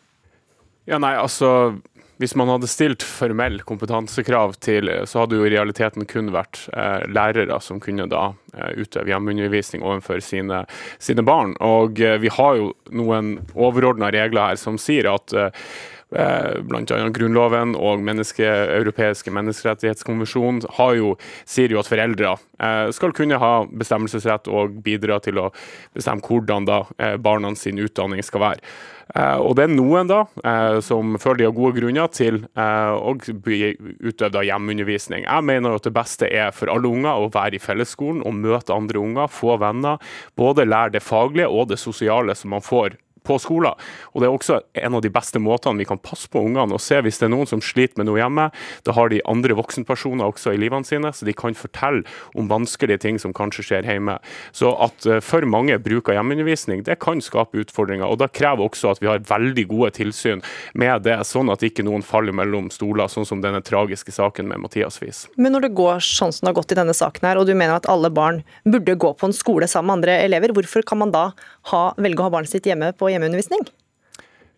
[0.90, 1.78] Ja, nei, altså
[2.24, 7.04] hvis man hadde stilt formell kompetansekrav til, så hadde jo i realiteten kun vært eh,
[7.12, 10.62] lærere som kunne da eh, utøve hjemmeundervisning overfor sine,
[11.04, 11.58] sine barn.
[11.60, 15.68] Og eh, vi har jo noen overordna regler her som sier at eh,
[16.14, 17.10] eh Bl.a.
[17.10, 20.62] Grunnloven og menneske, europeiske menneskerettighetskonvensjon
[20.96, 21.16] jo,
[21.50, 25.50] sier jo at foreldre eh, skal kunne ha bestemmelsesrett og bidra til å
[25.98, 28.76] bestemme hvordan da eh, barna sin utdanning skal være.
[29.12, 32.94] Eh, og det er noen da eh, som føler de har gode grunner til eh,
[32.96, 35.28] å utøve hjemmeundervisning.
[35.28, 38.76] Jeg mener at det beste er for alle unger å være i fellesskolen og møte
[38.76, 40.02] andre unger, få venner.
[40.40, 43.74] Både lære det faglige og det sosiale som man får på skolen.
[44.14, 46.82] Og Det er også en av de beste måtene vi kan passe på ungene og
[46.82, 48.50] se hvis det er noen som sliter med noe hjemme.
[48.88, 52.04] Da har de andre voksenpersoner også i livene sine, så de kan fortelle
[52.38, 54.18] om vanskelige ting som kanskje skjer hjemme.
[54.56, 58.06] Så at eh, for mange bruker hjemmeundervisning, det kan skape utfordringer.
[58.08, 61.86] og Da krever også at vi har veldig gode tilsyn med det, sånn at ikke
[61.86, 65.26] noen faller mellom stoler, sånn som denne tragiske saken med Mathias Vis.
[65.36, 67.54] Men når det går sånn som det har gått i denne saken her, og du
[67.56, 71.02] mener at alle barn burde gå på en skole sammen med andre elever, hvorfor kan
[71.02, 71.26] man da
[71.72, 73.66] ha, velge å ha barnet sitt hjemme på hjemmeundervisning?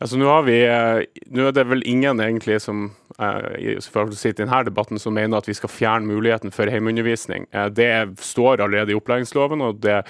[0.04, 5.00] Altså, nå, vi, eh, nå, er det vel ingen egentlig som sitte i denne debatten
[5.00, 7.46] som mener at vi skal fjerne muligheten for hjemmeundervisning.
[7.56, 10.02] Uh, det står allerede i opplæringsloven, og det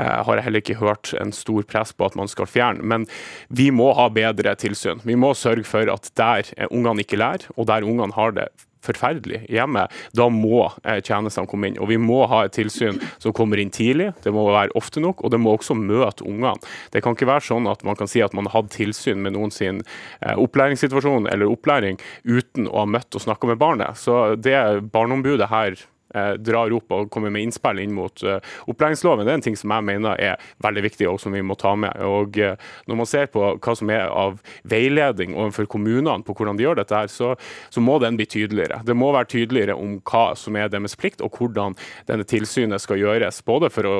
[0.00, 2.80] har jeg heller ikke hørt en stor press på at man skal fjerne.
[2.80, 3.04] Men
[3.52, 5.04] vi må ha bedre tilsyn.
[5.04, 8.48] Vi må sørge for at der ungene ikke lærer, og der ungene har det
[8.86, 11.80] forferdelig hjemme, da må eh, tjenestene komme inn.
[11.82, 15.24] Og vi må ha et tilsyn som kommer inn tidlig, det må være ofte nok,
[15.24, 16.56] og det må også møte ungene.
[16.94, 19.36] Det kan ikke være sånn at man kan si at man har hatt tilsyn med
[19.36, 19.82] noen sin
[20.20, 23.98] eh, opplæringssituasjon eller opplæring uten å ha møtt og snakka med barnet.
[24.00, 24.56] Så det
[24.92, 25.76] Barneombudet her
[26.14, 28.38] drar opp og kommer med innspill inn mot uh,
[28.70, 29.26] opplæringsloven.
[29.26, 31.74] Det er en ting som jeg mener er veldig viktig og som vi må ta
[31.78, 31.98] med.
[32.06, 32.54] Og uh,
[32.86, 34.38] Når man ser på hva som er av
[34.68, 37.34] veiledning overfor kommunene på hvordan de gjør dette, her, så,
[37.70, 38.80] så, må den bli tydeligere.
[38.86, 41.76] Det må være tydeligere om hva som er deres plikt, og hvordan
[42.08, 43.42] denne tilsynet skal gjøres.
[43.46, 43.96] Både for å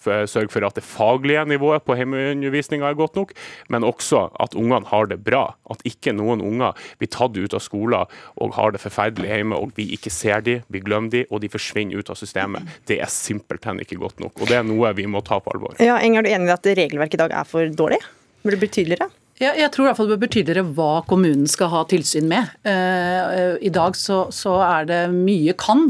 [0.00, 3.34] sørge for at det faglige nivået på hjemmeundervisninga er godt nok,
[3.72, 5.44] men også at ungene har det bra.
[5.70, 9.74] At ikke noen unger blir tatt ut av skolen og har det forferdelig hjemme, og
[9.76, 11.59] vi ikke ser dem, vi glemmer dem, og de forsvinner
[11.94, 12.66] ut av systemet.
[12.86, 14.40] Det er simpelthen ikke godt nok.
[14.40, 15.76] Og det er noe vi må ta på alvor.
[15.82, 18.00] Ja, Enger, er du enig i at regelverket i dag er for dårlig?
[18.42, 19.10] Burde det bli tydeligere?
[19.40, 22.28] Ja, jeg tror i hvert fall det bør bli tydeligere hva kommunen skal ha tilsyn
[22.28, 22.50] med.
[22.66, 25.88] Uh, I dag så, så er det mye kan.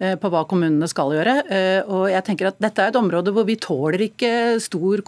[0.00, 1.36] Eh, på hva kommunene skal gjøre.
[1.52, 4.32] Eh, og jeg tenker at Dette er et område hvor vi tåler ikke
[4.62, 5.04] stor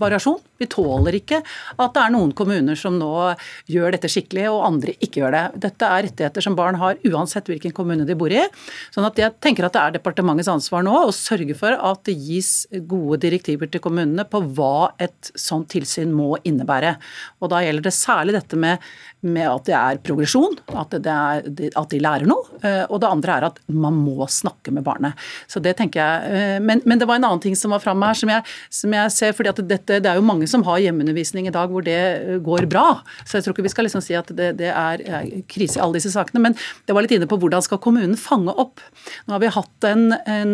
[0.00, 0.40] variasjon.
[0.62, 3.10] Vi tåler ikke at det er noen kommuner som nå
[3.70, 5.44] gjør dette skikkelig, og andre ikke gjør det.
[5.66, 8.44] Dette er rettigheter som barn har uansett hvilken kommune de bor i.
[8.94, 12.16] Sånn at jeg tenker at det er departementets ansvar nå å sørge for at det
[12.18, 12.52] gis
[12.88, 16.96] gode direktiver til kommunene på hva et sånt tilsyn må innebære.
[17.42, 21.44] Og Da gjelder det særlig dette med med at det er progresjon, at, det er,
[21.78, 22.42] at, de lærer noe.
[22.66, 25.18] Eh, og det andre er at man må snakke med barnet.
[25.50, 28.08] Så det tenker jeg, eh, men, men det var en annen ting som var framme
[28.10, 29.36] her, som jeg, som jeg, ser.
[29.38, 32.40] fordi at dette, Det er jo mange som har hjemmeundervisning i dag hvor det eh,
[32.42, 33.02] går bra.
[33.22, 35.84] Så jeg tror ikke vi skal liksom si at det, det er, er krise i
[35.84, 36.42] alle disse sakene.
[36.42, 36.58] Men
[36.88, 38.82] det var litt inne på hvordan skal kommunen fange opp.
[39.28, 40.52] Nå har vi hatt en, en,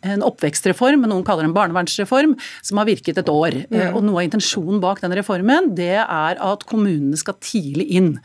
[0.00, 3.62] en oppvekstreform, noen kaller det en barnevernsreform, som har virket et år.
[3.68, 3.80] Mm.
[3.92, 8.20] Og Noe av intensjonen bak den reformen det er at kommunene skal tidlig tidlig inn.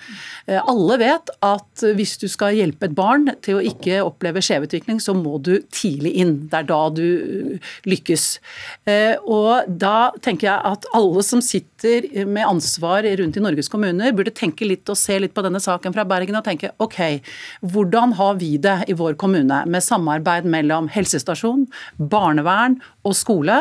[0.47, 4.99] Eh, alle vet at hvis du skal hjelpe et barn til å ikke oppleve skjevutvikling,
[4.99, 6.47] så må du tidlig inn.
[6.49, 8.39] Det er da du eh, lykkes.
[8.87, 14.13] Eh, og da tenker jeg at alle som sitter med ansvar rundt i Norges kommuner,
[14.13, 17.21] burde tenke litt og se litt på denne saken fra Bergen og tenke OK,
[17.61, 21.67] hvordan har vi det i vår kommune med samarbeid mellom helsestasjon,
[21.97, 23.57] barnevern og skole?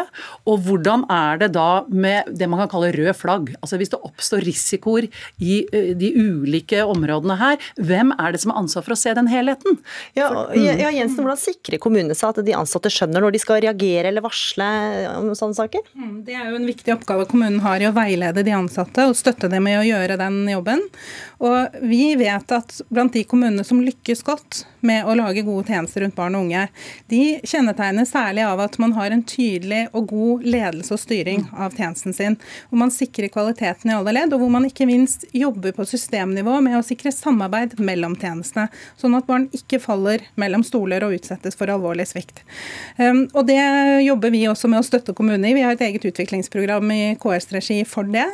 [0.48, 3.52] Og hvordan er det da med det man kan kalle rød flagg?
[3.60, 8.62] Altså Hvis det oppstår risikoer i de ulike områdene her, hvem er det som har
[8.62, 9.78] ansvar for å se den helheten?
[10.18, 14.10] Ja, ja Jensen, Hvordan sikrer kommunene seg at de ansatte skjønner når de skal reagere
[14.10, 14.68] eller varsle
[15.14, 15.86] om sånne saker?
[15.96, 19.16] Mm, det er jo en viktig oppgave kommunen har i å veilede de ansatte og
[19.18, 20.84] støtte dem i å gjøre den jobben.
[21.44, 26.04] Og vi vet at blant de kommunene som lykkes godt med å lage gode tjenester
[26.04, 26.66] rundt barn og unge,
[27.12, 29.35] de kjennetegnes særlig av at man har en tydelig
[29.92, 32.36] og god ledelse og styring av tjenesten sin.
[32.70, 36.58] Hvor man sikrer kvaliteten i alle ledd, og hvor man ikke minst jobber på systemnivå
[36.64, 41.58] med å sikre samarbeid mellom tjenestene, sånn at barn ikke faller mellom stoler og utsettes
[41.58, 42.42] for alvorlig svikt.
[42.98, 43.60] Um, og Det
[44.06, 45.56] jobber vi også med å støtte kommunene i.
[45.56, 48.26] Vi har et eget utviklingsprogram i KS-regi for det,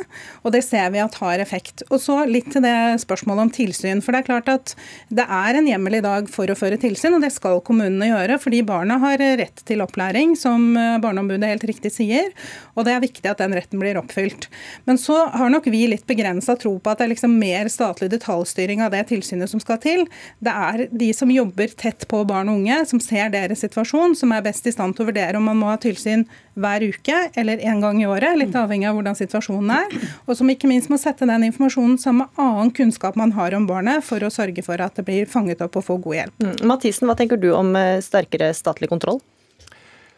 [0.42, 1.84] og det ser vi at har effekt.
[1.90, 4.02] Og så litt til det spørsmålet om tilsyn.
[4.02, 4.74] For det er klart at
[5.12, 8.38] det er en hjemmel i dag for å føre tilsyn, og det skal kommunene gjøre.
[8.42, 12.30] Fordi barna har rett til opplæring, som Barneombudet helt riktig sier.
[12.76, 14.48] Og det er viktig at den retten blir oppfylt.
[14.88, 18.10] Men så har nok vi litt begrensa tro på at det er liksom mer statlig
[18.12, 20.04] detaljstyring av det tilsynet som skal til.
[20.42, 24.34] Det er de som jobber tett på barn og unge, som ser deres situasjon, som
[24.34, 26.26] er best i stand til å vurdere om man må ha tilsyn
[26.58, 29.98] hver uke eller en gang i året, litt avhengig av hvordan situasjonen er.
[30.26, 33.66] Og som ikke minst må sette den informasjonen sammen med annen kunnskap man har om
[33.68, 36.42] barnet, for å sørge for at det blir fanget opp og få god hjelp.
[36.42, 36.56] Mm.
[36.68, 39.22] Mathisen, hva tenker du om eh, sterkere statlig kontroll?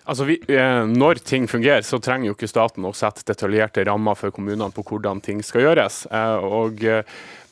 [0.04, 4.18] Altså, vi, eh, Når ting fungerer, så trenger jo ikke staten å sette detaljerte rammer
[4.18, 6.04] for kommunene på hvordan ting skal gjøres.
[6.12, 7.02] Eh, og eh,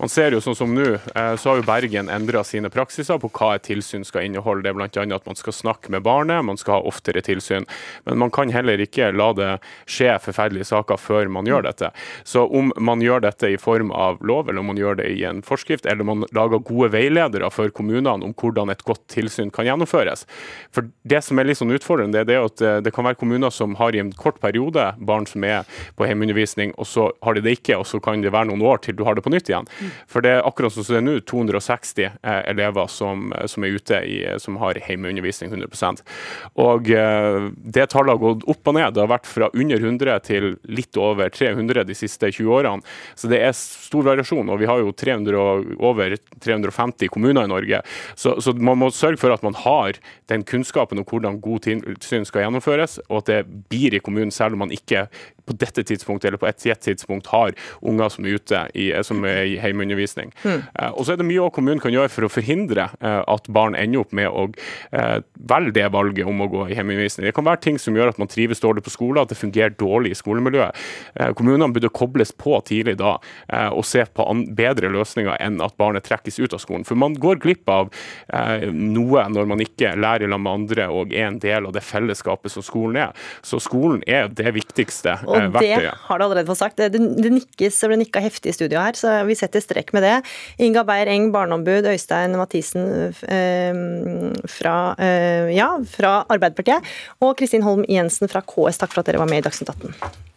[0.02, 3.28] man ser jo sånn som nå, eh, så har jo Bergen endra sine praksiser på
[3.30, 4.64] hva et tilsyn skal inneholde.
[4.64, 5.04] Det er bl.a.
[5.14, 7.68] at man skal snakke med barnet, man skal ha oftere tilsyn.
[8.08, 9.50] Men man kan heller ikke la det
[9.86, 11.92] skje forferdelige saker før man gjør dette.
[12.26, 15.22] Så om man gjør dette i form av lov, eller om man gjør det i
[15.28, 19.70] en forskrift, eller man lager gode veiledere for kommunene om hvordan et godt tilsyn kan
[19.70, 20.26] gjennomføres.
[20.74, 23.54] For Det som er litt sånn utfordrende, det er at eh, det kan være kommuner
[23.54, 25.62] som har i en kort periode barn som er
[25.94, 28.82] på hjemmeundervisning, og så har de det ikke, og så kan det være noen år
[28.82, 29.70] til du har det på nytt igjen.
[30.10, 34.00] For det er akkurat som det er nå, 260 eh, elever som, som, er ute
[34.06, 36.02] i, som har hjemmeundervisning 100
[36.60, 38.94] Og eh, Det tallet har gått opp og ned.
[38.94, 42.94] Det har vært fra under 100 til litt over 300 de siste 20 årene.
[43.18, 44.50] Så det er stor variasjon.
[44.52, 47.82] Og vi har jo 300, over 350 kommuner i Norge.
[48.14, 49.98] Så, så, man må sørge for at man har
[50.30, 53.40] den kunnskapen om hvordan god tilsyn skal gjennomføres, og at det
[53.72, 55.06] blir i kommunen, selv om man ikke
[55.46, 59.44] på dette tidspunktet eller på et tidspunkt har unger som er ute i, som er
[59.46, 60.32] i hjemmeundervisning.
[60.44, 60.62] Mm.
[60.76, 63.76] Uh, og så er det mye kommunen kan gjøre for å forhindre uh, at barn
[63.78, 67.26] ender opp med å uh, velge det valget om å gå i hjemmeundervisning.
[67.28, 69.74] Det kan være ting som gjør at man trives dårlig på skolen, at det fungerer
[69.78, 70.78] dårlig i skolemiljøet.
[71.36, 73.14] kommunene burde kobles på tidlig da
[73.72, 74.24] og se på
[74.56, 76.84] bedre løsninger enn at barnet trekkes ut av skolen.
[76.88, 77.90] For man går glipp av
[78.72, 82.52] noe når man ikke lærer sammen med andre og er en del av det fellesskapet
[82.52, 83.12] som skolen er.
[83.42, 86.80] Så skolen er det viktigste og eh, det har du allerede fått sagt.
[86.80, 90.06] Det, det nikkes og ble nikka heftig i studio her, så vi setter strekk med
[90.06, 90.16] det.
[90.62, 93.80] Inga Beyer-Eng, barneombud, Øystein Mathisen eh,
[94.58, 96.92] fra, eh, ja, fra Arbeiderpartiet,
[97.24, 100.30] og Kristin Holm Jensen fra KS, takk for at dere var med i Dagsnytt 18.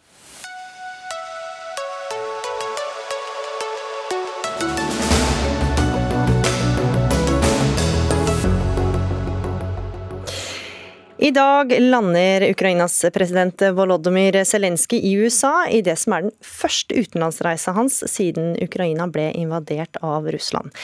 [11.18, 16.92] I dag lander Ukrainas president Volodymyr Zelenskyj i USA i det som er den første
[16.92, 20.74] utenlandsreisa hans siden Ukraina ble invadert av Russland.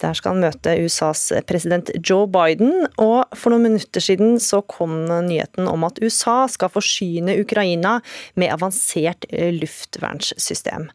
[0.00, 5.04] Der skal han møte USAs president Joe Biden, og for noen minutter siden så kom
[5.28, 7.98] nyheten om at USA skal forsyne Ukraina
[8.40, 10.88] med avansert luftvernssystem.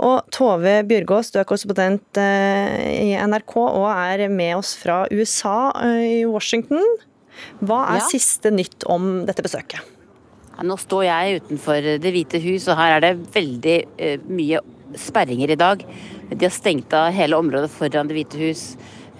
[0.00, 5.74] Og Tove Bjørgaas, du er korrespondent eh, i NRK og er med oss fra USA
[5.84, 6.80] eh, i Washington.
[7.60, 8.10] Hva er ja.
[8.10, 9.96] siste nytt om dette besøket?
[10.60, 14.60] Nå står jeg utenfor Det hvite hus, og her er det veldig uh, mye
[15.00, 15.84] sperringer i dag.
[16.30, 18.64] De har stengt av hele området foran Det hvite hus.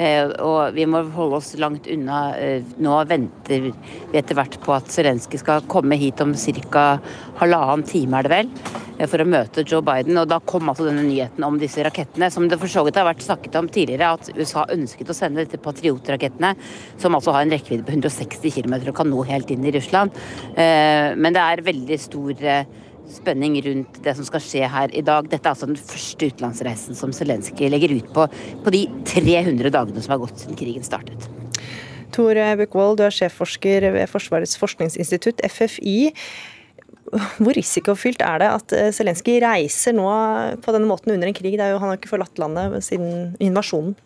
[0.01, 2.21] Uh, og vi må holde oss langt unna.
[2.33, 3.73] Uh, nå venter vi
[4.17, 6.87] etter hvert på at Zelenskyj skal komme hit om ca.
[7.43, 8.55] halvannen time, er det vel.
[9.01, 10.19] Eh, for å møte Joe Biden.
[10.21, 13.09] og Da kom altså denne nyheten om disse rakettene, som det for så vidt har
[13.09, 16.55] vært snakket om tidligere, at USA ønsket å sende disse Patriot-rakettene,
[17.01, 20.13] som altså har en rekkevidde på 160 km og kan nå helt inn i Russland.
[20.55, 22.65] Eh, men det er veldig stor eh,
[23.15, 25.29] spenning rundt det som skal skje her i dag.
[25.31, 28.29] Dette er altså den første utenlandsreisen som Zelenskyj legger ut på
[28.65, 31.29] på de 300 dagene som har gått siden krigen startet.
[32.15, 36.11] Tor Bukkvold, du er sjefforsker ved Forsvarets forskningsinstitutt, FFI.
[37.11, 40.07] Hvor risikofylt er det at eh, Zelenskyj reiser nå
[40.63, 41.57] på denne måten under en krig?
[41.59, 43.97] Det er Jo, han har ikke forlatt landet siden invasjonen.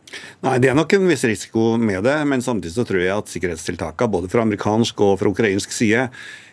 [0.46, 3.32] Nei, Det er nok en viss risiko med det, men samtidig så tror jeg at
[3.32, 6.08] sikkerhetstiltakene både fra amerikansk og fra ukrainsk side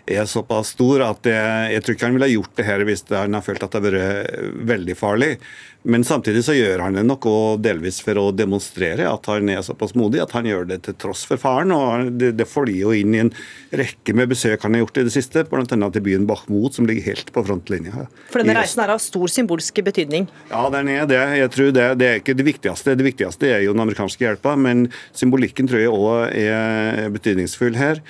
[0.06, 3.38] er såpass stor at jeg, jeg tror ikke han ville gjort det her hvis han
[3.38, 5.36] har følt at det har vært veldig farlig.
[5.84, 9.64] Men samtidig så gjør han det nok og delvis for å demonstrere at han er
[9.66, 11.74] såpass modig at han gjør det til tross for faren.
[11.74, 13.32] og Det, det følger jo inn i en
[13.74, 15.66] rekke med besøk han har gjort i det siste, bl.a.
[15.66, 18.06] til byen Bakhmut, som ligger helt på frontlinja.
[18.30, 20.28] For denne reisen er av stor symbolsk betydning?
[20.52, 21.24] Ja, den er det.
[21.40, 22.98] Jeg tror det, det er ikke det viktigste.
[23.00, 24.86] Det viktigste er jo den amerikanske hjelpa, men
[25.18, 28.06] symbolikken tror jeg òg er betydningsfull her.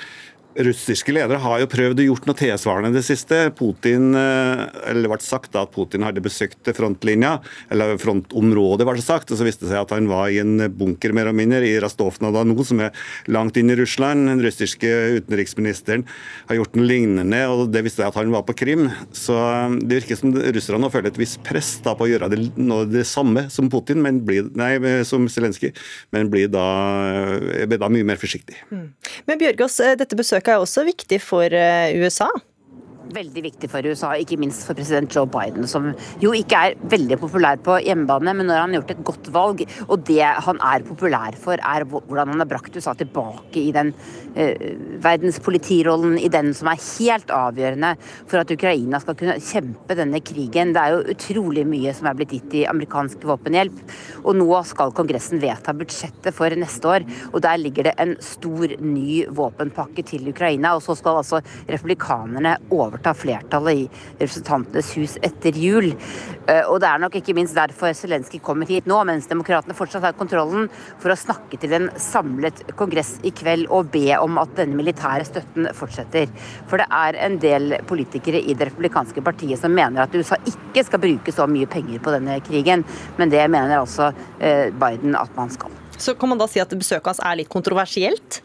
[0.52, 3.38] Russiske ledere har jo prøvd å gjort noe tilsvarende det siste.
[3.56, 7.38] Putin, eh, eller det ble sagt da at Putin hadde besøkt frontlinja,
[7.72, 9.32] eller frontområdet, var det sagt.
[9.32, 11.80] og Så viste det seg at han var i en bunker mer og mindre i
[11.80, 12.92] Rastov-Nada-No, som er
[13.32, 14.28] langt inn i Russland.
[14.28, 16.04] Den russiske utenriksministeren
[16.50, 18.90] har gjort noe lignende, og det viste seg at han var på Krim.
[19.16, 22.42] Så eh, det virker som russerne følt et visst press da på å gjøre det,
[22.92, 24.76] det samme som Putin, men blir, nei,
[25.08, 25.72] som Zelenskyj,
[26.12, 26.68] men blir da,
[27.56, 28.60] eh, blir da mye mer forsiktig.
[28.68, 28.92] Mm.
[29.32, 32.28] Men Bjørgaas, dette besøket besøket er også viktig for eh, USA?
[33.16, 37.18] Veldig viktig for USA, ikke minst for president Joe Biden, som jo ikke er veldig
[37.22, 40.86] populær på hjemmebane, men når han har gjort et godt valg, og det han er
[40.88, 43.92] populær for, er hvordan han har brakt USA tilbake i den
[44.36, 47.94] eh, verdenspolitirollen, i den som er helt avgjørende
[48.30, 50.74] for at Ukraina skal kunne kjempe denne krigen.
[50.76, 53.84] Det er jo utrolig mye som er blitt gitt i amerikansk våpenhjelp,
[54.24, 58.78] og nå skal Kongressen vedta budsjettet for neste år, og der ligger det en stor
[58.82, 65.18] ny våpenpakke til Ukraina, og så skal altså republikanerne overta overta flertallet i Representantenes hus
[65.22, 65.92] etter jul.
[66.48, 70.04] Eh, og det er nok ikke minst derfor Zelenskyj kommer hit nå, mens demokratene fortsatt
[70.04, 74.54] har kontrollen, for å snakke til en samlet kongress i kveld og be om at
[74.58, 76.30] denne militære støtten fortsetter.
[76.70, 80.86] For det er en del politikere i det republikanske partiet som mener at USA ikke
[80.86, 82.86] skal bruke så mye penger på denne krigen,
[83.18, 85.72] men det mener altså eh, Biden at man skal.
[86.02, 88.42] Så kan man da si at besøket hans er litt kontroversielt?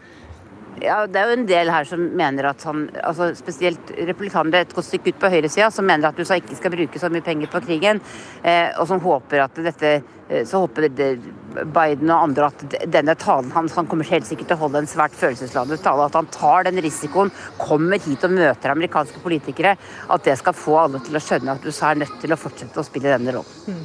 [0.83, 4.75] Ja, Det er jo en del her som mener at han, altså spesielt republikanere et
[4.77, 7.51] godt stykke ut på høyresida, som mener at USA ikke skal bruke så mye penger
[7.53, 8.03] på krigen,
[8.43, 9.93] eh, og som håper at dette
[10.29, 14.59] eh, så håper Biden og andre at denne talen hans han kommer helt sikkert til
[14.59, 16.11] å holde en svært følelsesladet tale.
[16.11, 19.77] At han tar den risikoen, kommer hit og møter amerikanske politikere.
[20.13, 22.83] At det skal få alle til å skjønne at USA er nødt til å fortsette
[22.83, 23.65] å spille denne rollen.
[23.71, 23.85] Mm.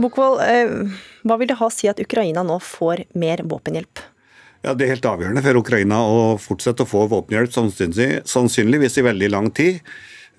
[0.00, 4.09] Bokvold, eh, hva vil det ha å si at Ukraina nå får mer våpenhjelp?
[4.60, 7.52] Ja, Det er helt avgjørende for Ukraina å fortsette å få våpenhjelp,
[8.28, 9.80] sannsynligvis i veldig lang tid.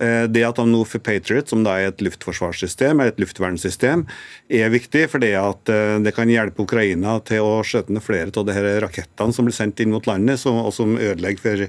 [0.02, 4.04] Eh, det at får Patriot, som da er et luftforsvarssystem, eller et luftvernsystem,
[4.50, 5.08] er viktig.
[5.10, 9.32] fordi at eh, det kan hjelpe Ukraina til å skjøte ned flere av her rakettene
[9.32, 11.66] som blir sendt inn mot landet, og som ødelegger for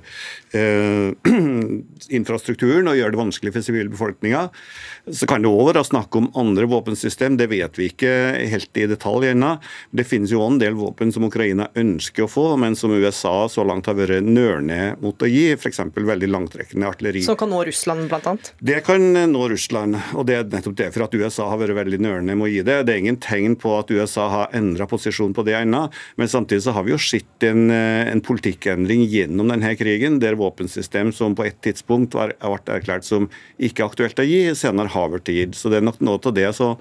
[0.58, 1.13] eh,
[2.17, 4.48] infrastrukturen og gjør det vanskelig for sivilbefolkninga.
[5.12, 8.13] Så kan det òg være snakk om andre våpensystem, det vet vi ikke
[8.50, 9.58] helt i detalj ennå.
[9.91, 13.65] Det finnes jo en del våpen som Ukraina ønsker å få, men som USA så
[13.67, 15.84] langt har vært nølende mot å gi, f.eks.
[15.93, 17.26] veldig langtrekkende artilleri.
[17.28, 18.51] Som kan nå Russland, blant annet?
[18.59, 22.38] Det kan nå Russland, og det er nettopp derfor at USA har vært veldig nølende
[22.39, 22.79] med å gi det.
[22.88, 25.86] Det er ingen tegn på at USA har endra posisjon på det ennå,
[26.19, 31.13] men samtidig så har vi jo sett en, en politikkendring gjennom denne krigen, der våpensystem
[31.15, 33.29] som på et tidspunkt var, ble erklært som
[33.62, 35.57] ikke aktuelt å gi, senere havertid.
[35.57, 36.73] Så det er nok noe av det så,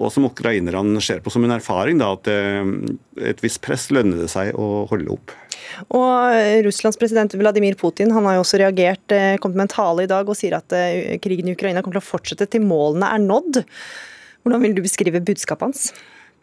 [0.00, 2.74] og som ukrainerne ser på som en erfaring, da, at eh,
[3.32, 5.34] et visst press lønner det seg å holde opp.
[5.94, 10.04] Og Russlands president Vladimir Putin han har jo også reagert, eh, kommet med en tale
[10.04, 13.08] i dag og sier at eh, krigen i Ukraina kommer til å fortsette til målene
[13.12, 13.62] er nådd.
[14.44, 15.92] Hvordan vil du beskrive budskapet hans?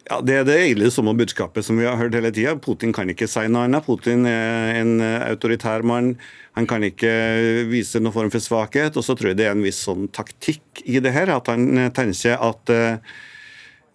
[0.10, 2.58] Ja, Det er det egentlig samme budskapet som vi har hørt hele tida.
[2.60, 3.86] Putin kan ikke si noe annet.
[3.86, 6.18] Putin er en autoritær mann.
[6.58, 8.98] Han kan ikke vise noen form for svakhet.
[9.00, 11.32] Og så tror jeg det er en viss sånn taktikk i det her.
[11.32, 12.76] At han tenker at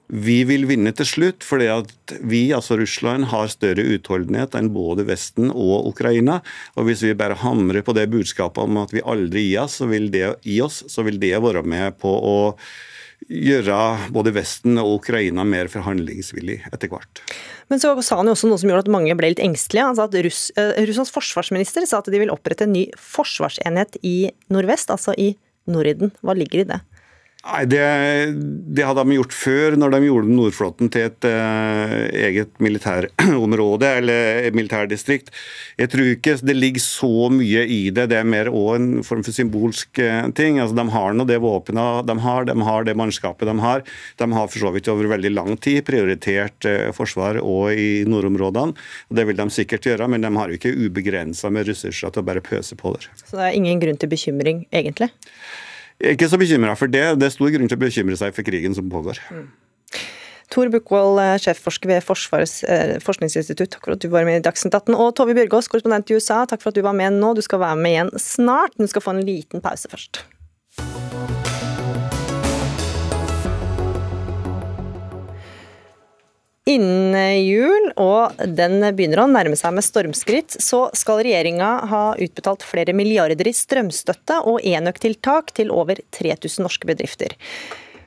[0.09, 5.05] vi vil vinne til slutt, fordi at vi, altså Russland, har større utholdenhet enn både
[5.09, 6.41] Vesten og Ukraina.
[6.81, 9.89] Og Hvis vi bare hamrer på det budskapet om at vi aldri gir oss, så
[9.91, 12.39] vil det, oss, så vil det være med på å
[13.29, 13.77] gjøre
[14.15, 17.21] både Vesten og Ukraina mer forhandlingsvillig etter hvert.
[17.69, 19.91] Men så sa han jo også noe som gjorde at mange ble litt engstelige.
[19.91, 24.01] Han sa at Russ, uh, Russlands forsvarsminister sa at de vil opprette en ny forsvarsenhet
[24.07, 25.35] i nordvest, altså i
[25.69, 26.15] Norden.
[26.25, 26.81] Hva ligger i det?
[27.47, 27.83] Nei, det,
[28.75, 34.49] det, hadde de gjort før, når de gjorde Nordflåten til et uh, eget militærområde eller
[34.59, 35.31] militærdistrikt.
[35.79, 38.09] Jeg tror ikke det ligger så mye i det.
[38.11, 40.59] Det er mer òg en form for symbolsk uh, ting.
[40.59, 43.87] Altså, de har nå det våpenet de har, de har det mannskapet de har.
[44.19, 48.75] De har for så vidt over veldig lang tid prioritert uh, forsvar òg i nordområdene.
[49.09, 52.27] og Det vil de sikkert gjøre, men de har jo ikke ubegrensa med ressurser til
[52.27, 53.09] å bare pøse på der.
[53.23, 55.13] Så det er ingen grunn til bekymring, egentlig?
[55.99, 57.03] Jeg er ikke så bekymra for det.
[57.19, 59.19] Det er stor grunn til å bekymre seg for krigen som pågår.
[59.35, 59.49] Mm.
[60.49, 64.45] Tor Bukkvold, eh, sjefforsker ved Forsvarets eh, forskningsinstitutt, takk for at du var med i
[64.47, 64.95] Dagsnytt 18.
[64.97, 67.35] Og Tove Bjørgaas, korrespondent i USA, takk for at du var med nå.
[67.37, 70.23] Du skal være med igjen snart, du skal få en liten pause først.
[76.69, 82.67] Innen jul, og den begynner å nærme seg med stormskritt, så skal regjeringa ha utbetalt
[82.67, 87.33] flere milliarder i strømstøtte og enøktiltak til over 3000 norske bedrifter.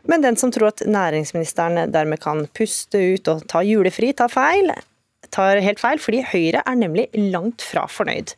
[0.06, 4.70] Men den som tror at næringsministeren dermed kan puste ut og ta julefri, tar feil.
[5.34, 8.36] Tar helt feil, fordi Høyre er nemlig langt fra fornøyd.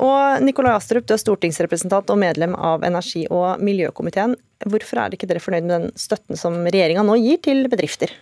[0.00, 4.32] Og Nikolai Astrup, du er stortingsrepresentant og medlem av energi- og miljøkomiteen.
[4.64, 8.16] Hvorfor er ikke dere fornøyd med den støtten som regjeringa nå gir til bedrifter?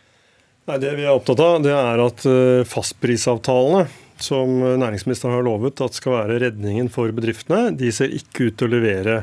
[0.65, 3.85] Nei, Det vi er opptatt av, det er at eh, fastprisavtalene
[4.25, 4.49] som
[4.79, 8.77] næringsministeren har lovet at skal være redningen for bedriftene, de ser ikke ut til å
[8.77, 9.17] levere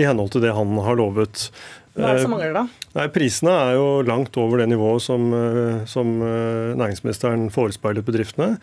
[0.00, 1.50] i henhold til det han har lovet.
[1.94, 2.64] Hva er det som mangler da?
[2.64, 8.56] Eh, nei, Prisene er jo langt over det nivået som, eh, som næringsministeren forespeilet bedriftene.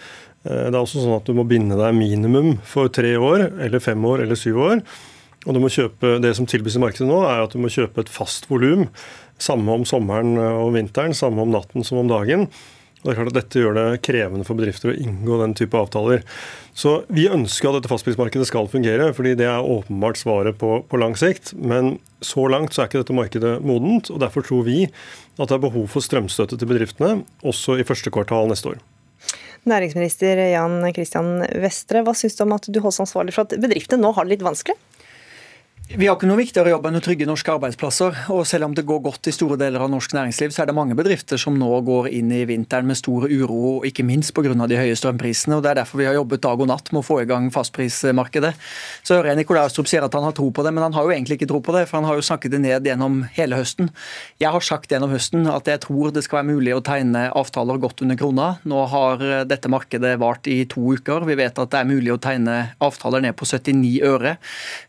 [0.46, 4.04] Det er også sånn at du må binde deg minimum for tre år, eller fem
[4.06, 4.84] år eller syv år.
[5.46, 8.02] Og du må kjøpe, Det som tilbys i markedet nå, er at du må kjøpe
[8.02, 8.90] et fast volum
[9.42, 12.48] samme om sommeren og vinteren, samme om natten som om dagen.
[13.06, 15.78] Og det er klart at Dette gjør det krevende for bedrifter å inngå den type
[15.78, 16.24] avtaler.
[16.74, 20.98] Så Vi ønsker at dette fastprismarkedet skal fungere, fordi det er åpenbart svaret på, på
[20.98, 21.54] lang sikt.
[21.54, 25.54] Men så langt så er ikke dette markedet modent, og derfor tror vi at det
[25.54, 28.82] er behov for strømstøtte til bedriftene også i første kvartal neste år.
[29.70, 34.02] Næringsminister Jan Christian Vestre, hva syns du om at du holdes ansvarlig for at bedriftene
[34.02, 34.78] nå har det litt vanskelig?
[35.86, 38.16] Vi har ikke noe viktigere jobb enn å trygge norske arbeidsplasser.
[38.34, 40.74] og Selv om det går godt i store deler av norsk næringsliv, så er det
[40.74, 44.66] mange bedrifter som nå går inn i vinteren med stor uro, ikke minst pga.
[44.66, 45.54] de høye strømprisene.
[45.56, 47.52] og Det er derfor vi har jobbet dag og natt med å få i gang
[47.52, 48.56] fastprismarkedet.
[49.04, 51.04] Så hører jeg Nikolai Astrup sier at han har tro på det, men han har
[51.04, 53.56] jo egentlig ikke tro på det, for han har jo snakket det ned gjennom hele
[53.56, 53.94] høsten.
[54.42, 57.78] Jeg har sagt gjennom høsten at jeg tror det skal være mulig å tegne avtaler
[57.78, 58.58] godt under krona.
[58.66, 61.30] Nå har dette markedet vart i to uker.
[61.30, 64.38] Vi vet at det er mulig å tegne avtaler ned på 79 øre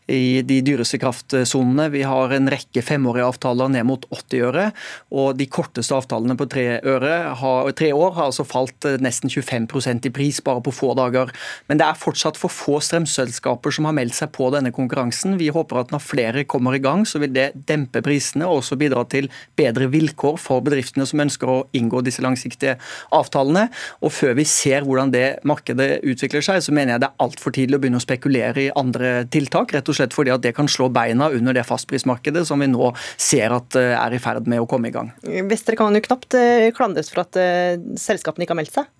[0.09, 1.89] i de dyreste dyreste kraftsonene.
[1.91, 4.71] Vi har en rekke femårige avtaler ned mot 80 øre.
[5.11, 9.29] Og de korteste avtalene på tre, øre, har, tre år har altså falt eh, nesten
[9.29, 11.31] 25% i pris bare på få dager.
[11.67, 15.37] Men det er fortsatt for få strømselskaper som har meldt seg på denne konkurransen.
[15.37, 18.79] Vi håper at når flere kommer i gang, så vil det dempe prisene og også
[18.79, 22.77] bidra til bedre vilkår for bedriftene som ønsker å inngå disse langsiktige
[23.15, 23.67] avtalene.
[24.01, 27.55] Og før vi ser hvordan det markedet utvikler seg, så mener jeg det er altfor
[27.55, 30.69] tidlig å begynne å spekulere i andre tiltak, rett og slett fordi at det kan
[30.77, 34.63] slå beina under det fastprismarkedet som vi nå ser at eh, er i ferd med
[34.63, 35.11] å komme i gang.
[35.49, 38.93] Vestre kan jo knapt eh, klandres for at eh, selskapene ikke har meldt seg?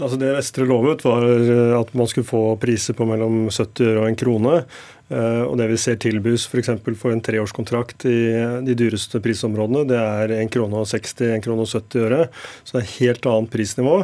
[0.00, 1.26] Altså Det Vestre lovet, var
[1.76, 4.54] at man skulle få priser på mellom 70 øre og en krone.
[5.10, 6.70] Og Det vi ser tilbys f.eks.
[6.86, 8.20] For, for en treårskontrakt i
[8.64, 12.20] de dyreste prisområdene, det er 1 krone og 60, 1 krone og 70 øre.
[12.62, 13.96] Så det er helt annet prisnivå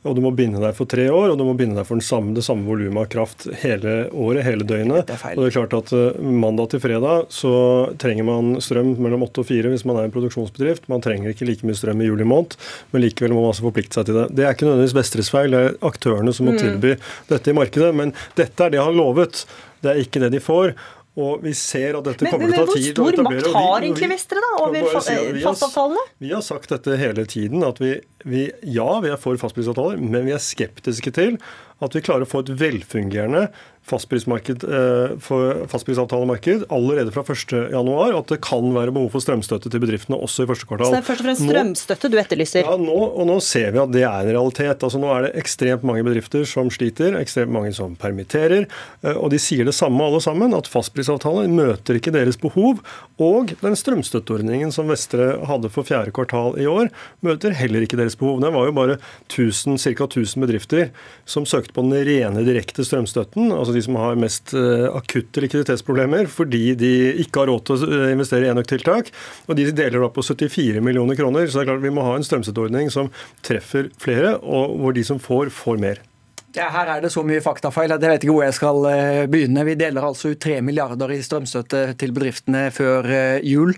[0.00, 2.32] og du må binde deg for tre år, og du må binde deg for samme,
[2.36, 5.10] det samme volumet av kraft hele året, hele døgnet.
[5.10, 7.52] Det og det er klart at uh, Mandag til fredag så
[8.00, 10.88] trenger man strøm mellom åtte og fire hvis man er en produksjonsbedrift.
[10.92, 12.56] Man trenger ikke like mye strøm i juli måned,
[12.94, 14.28] men likevel må man altså forplikte seg til det.
[14.38, 16.62] Det er ikke nødvendigvis Vestres feil, det er aktørene som må mm.
[16.62, 16.94] tilby
[17.28, 17.92] dette i markedet.
[18.00, 19.44] Men dette er det han lovet.
[19.84, 20.72] Det er ikke det de får.
[21.18, 22.84] Og vi ser at dette Men, kommer men til å ta tid.
[22.84, 22.98] tid.
[23.00, 26.04] hvor stor makt har egentlig Vestre da, over bare si vi fastavtalene?
[26.22, 27.96] Vi har sagt dette hele tiden, at vi,
[28.30, 31.40] vi ja, vi er for fastprisavtaler, men vi er skeptiske til
[31.80, 33.48] at vi klarer å få et velfungerende
[33.86, 39.80] fastprismarked, eh, for fastprisavtalemarked allerede fra 1.1, at det kan være behov for strømstøtte til
[39.82, 40.86] bedriftene også i første kvartal.
[40.86, 42.62] Så det er først og fremst Nå- strømstøtte du etterlyser?
[42.68, 44.84] ja, nå, og nå ser vi at det er en realitet.
[44.86, 48.66] Altså Nå er det ekstremt mange bedrifter som sliter, ekstremt mange som permitterer.
[49.02, 52.78] eh, Og de sier det samme alle sammen, at fastprisavtaler møter ikke deres behov.
[53.18, 56.90] Og den strømstøtteordningen som Vestre hadde for fjerde kvartal i år,
[57.22, 58.40] møter heller ikke deres behov.
[58.40, 60.06] Det var jo bare 1000, ca.
[60.06, 60.90] 1000 bedrifter
[61.26, 66.28] som søkte på den rene direkte strømstøtten, altså de som har mest eh, akutte likviditetsproblemer
[66.30, 66.92] fordi de
[67.24, 69.10] ikke har råd til å eh, investere i enøktiltak.
[69.48, 71.48] Og de deler da på 74 millioner kroner.
[71.48, 73.10] Så det er klart vi må ha en strømstøtteordning som
[73.46, 76.04] treffer flere, og hvor de som får, får mer.
[76.50, 79.18] Ja, her er det så mye faktafeil at jeg vet ikke hvor jeg skal eh,
[79.30, 79.62] begynne.
[79.68, 83.70] Vi deler altså ut 3 milliarder i strømstøtte til bedriftene før eh, jul.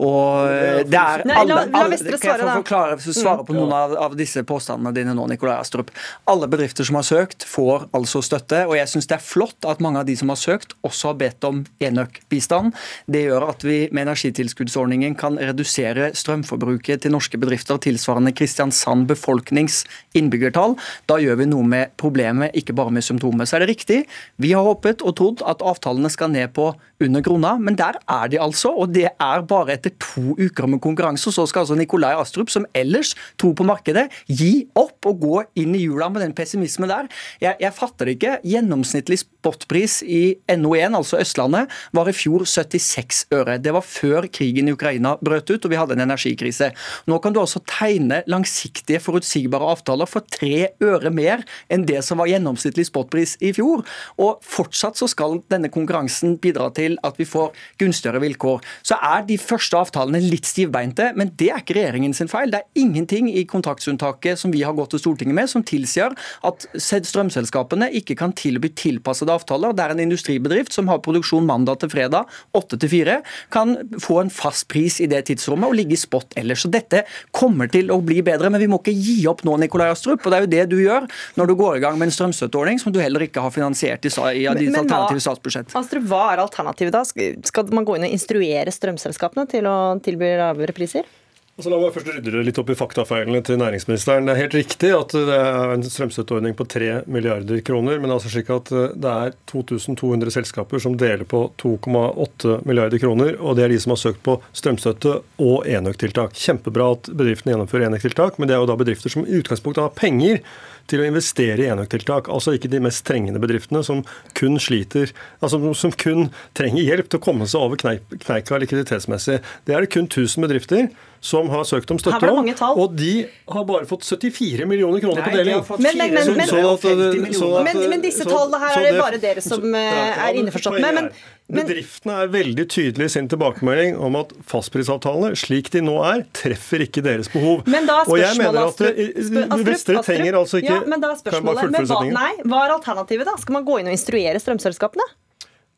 [0.00, 3.48] Og eh, det er alle, alle Kan jeg få forklare, svare Mm.
[3.50, 5.90] på noen av, av disse påstandene dine nå, Nikolai Astrup?
[6.30, 8.62] Alle bedrifter som har søkt, får altså støtte.
[8.70, 11.18] Og jeg syns det er flott at mange av de som har søkt, også har
[11.20, 12.72] bedt om enøkbistand.
[13.10, 19.82] Det gjør at vi med energitilskuddsordningen kan redusere strømforbruket til norske bedrifter tilsvarende Kristiansand befolknings
[20.16, 20.78] innbyggertall.
[21.10, 22.13] Da gjør vi noe med problemet,
[22.54, 23.44] ikke bare med symptomer.
[23.44, 24.04] Så er det riktig,
[24.36, 26.72] vi har håpet og trodd at avtalene skal ned på
[27.08, 28.72] under krona, men der er de altså.
[28.72, 31.32] Og det er bare etter to uker med konkurranse.
[31.34, 35.74] Så skal altså Nikolai Astrup, som ellers tror på markedet, gi opp og gå inn
[35.76, 37.10] i jula med den pessimismen der.
[37.42, 38.36] Jeg, jeg fatter det ikke.
[38.54, 43.58] Gjennomsnittlig spotpris i NO1, altså Østlandet, var i fjor 76 øre.
[43.62, 46.70] Det var før krigen i Ukraina brøt ut og vi hadde en energikrise.
[47.10, 52.20] Nå kan du også tegne langsiktige, forutsigbare avtaler for tre øre mer enn det som
[52.20, 53.84] var gjennomsnittlig spotpris i fjor.
[54.20, 58.64] Og fortsatt så skal denne konkurransen bidra til at vi får gunstigere vilkår.
[58.86, 62.52] Så er de første avtalene litt stivbeinte, men det er ikke regjeringen sin feil.
[62.52, 66.14] Det er ingenting i kontraktsunntaket som vi har gått til Stortinget med som tilsier
[66.46, 71.92] at strømselskapene ikke kan tilby tilpassede avtaler der en industribedrift som har produksjon mandag til
[71.92, 73.18] fredag, 8 til 4,
[73.54, 76.64] kan få en fast pris i det tidsrommet og ligge i spot ellers.
[76.64, 79.90] Så dette kommer til å bli bedre, men vi må ikke gi opp nå, Nikolai
[79.92, 80.24] Astrup.
[80.24, 82.80] Og det er jo det du gjør når du går i gang med en strømstøtteordning
[82.82, 85.74] som du heller ikke har finansiert i, i ditt alternative statsbudsjett.
[85.78, 87.04] Astrup, hva er alternativet da?
[87.04, 91.06] Skal man gå inn og instruere strømselskapene til å tilby lavere priser?
[91.54, 94.26] Altså, la meg først rydde litt opp i faktafeilene til næringsministeren.
[94.26, 98.10] Det er helt riktig at det er en strømstøtteordning på 3 milliarder kroner, men det
[98.10, 103.38] er altså slik at eh, det er 2200 selskaper som deler på 2,8 milliarder kroner,
[103.38, 105.14] og det er de som har søkt på strømstøtte
[105.46, 106.34] og enøktiltak.
[106.34, 109.94] Kjempebra at bedriftene gjennomfører enøktiltak, men det er jo da bedrifter som i utgangspunktet har
[109.94, 110.42] penger
[110.90, 112.28] til å investere i enøktiltak.
[112.32, 114.02] Altså ikke de mest trengende bedriftene som
[114.34, 119.40] kun sliter, altså som kun trenger hjelp til å komme seg over kneika likviditetsmessig.
[119.64, 120.88] Det er det kun 1000 bedrifter
[121.24, 122.44] som har søkt om støtte om,
[122.76, 125.54] og de har bare fått 74 millioner kroner Nei, på deling.
[125.54, 128.92] har Men- men- men- Så- men- at det- at Men, men disse tallene her er
[128.92, 130.94] det bare dere som så- eh, er inneforstått innforstått med.
[130.94, 131.10] Men,
[131.52, 136.86] Bedriftene er veldig tydelige i sin tilbakemelding om at fastprisavtalene, slik de nå er, treffer
[136.86, 137.66] ikke deres behov.
[137.68, 141.00] men da og jeg mener at det- Astrup, Astrup, Vestre trenger altså ikke ja, men
[141.04, 143.36] da er spørsmålet, men hva, nei, hva er alternativet da?
[143.36, 145.04] Skal man gå inn og instruere strømselskapene?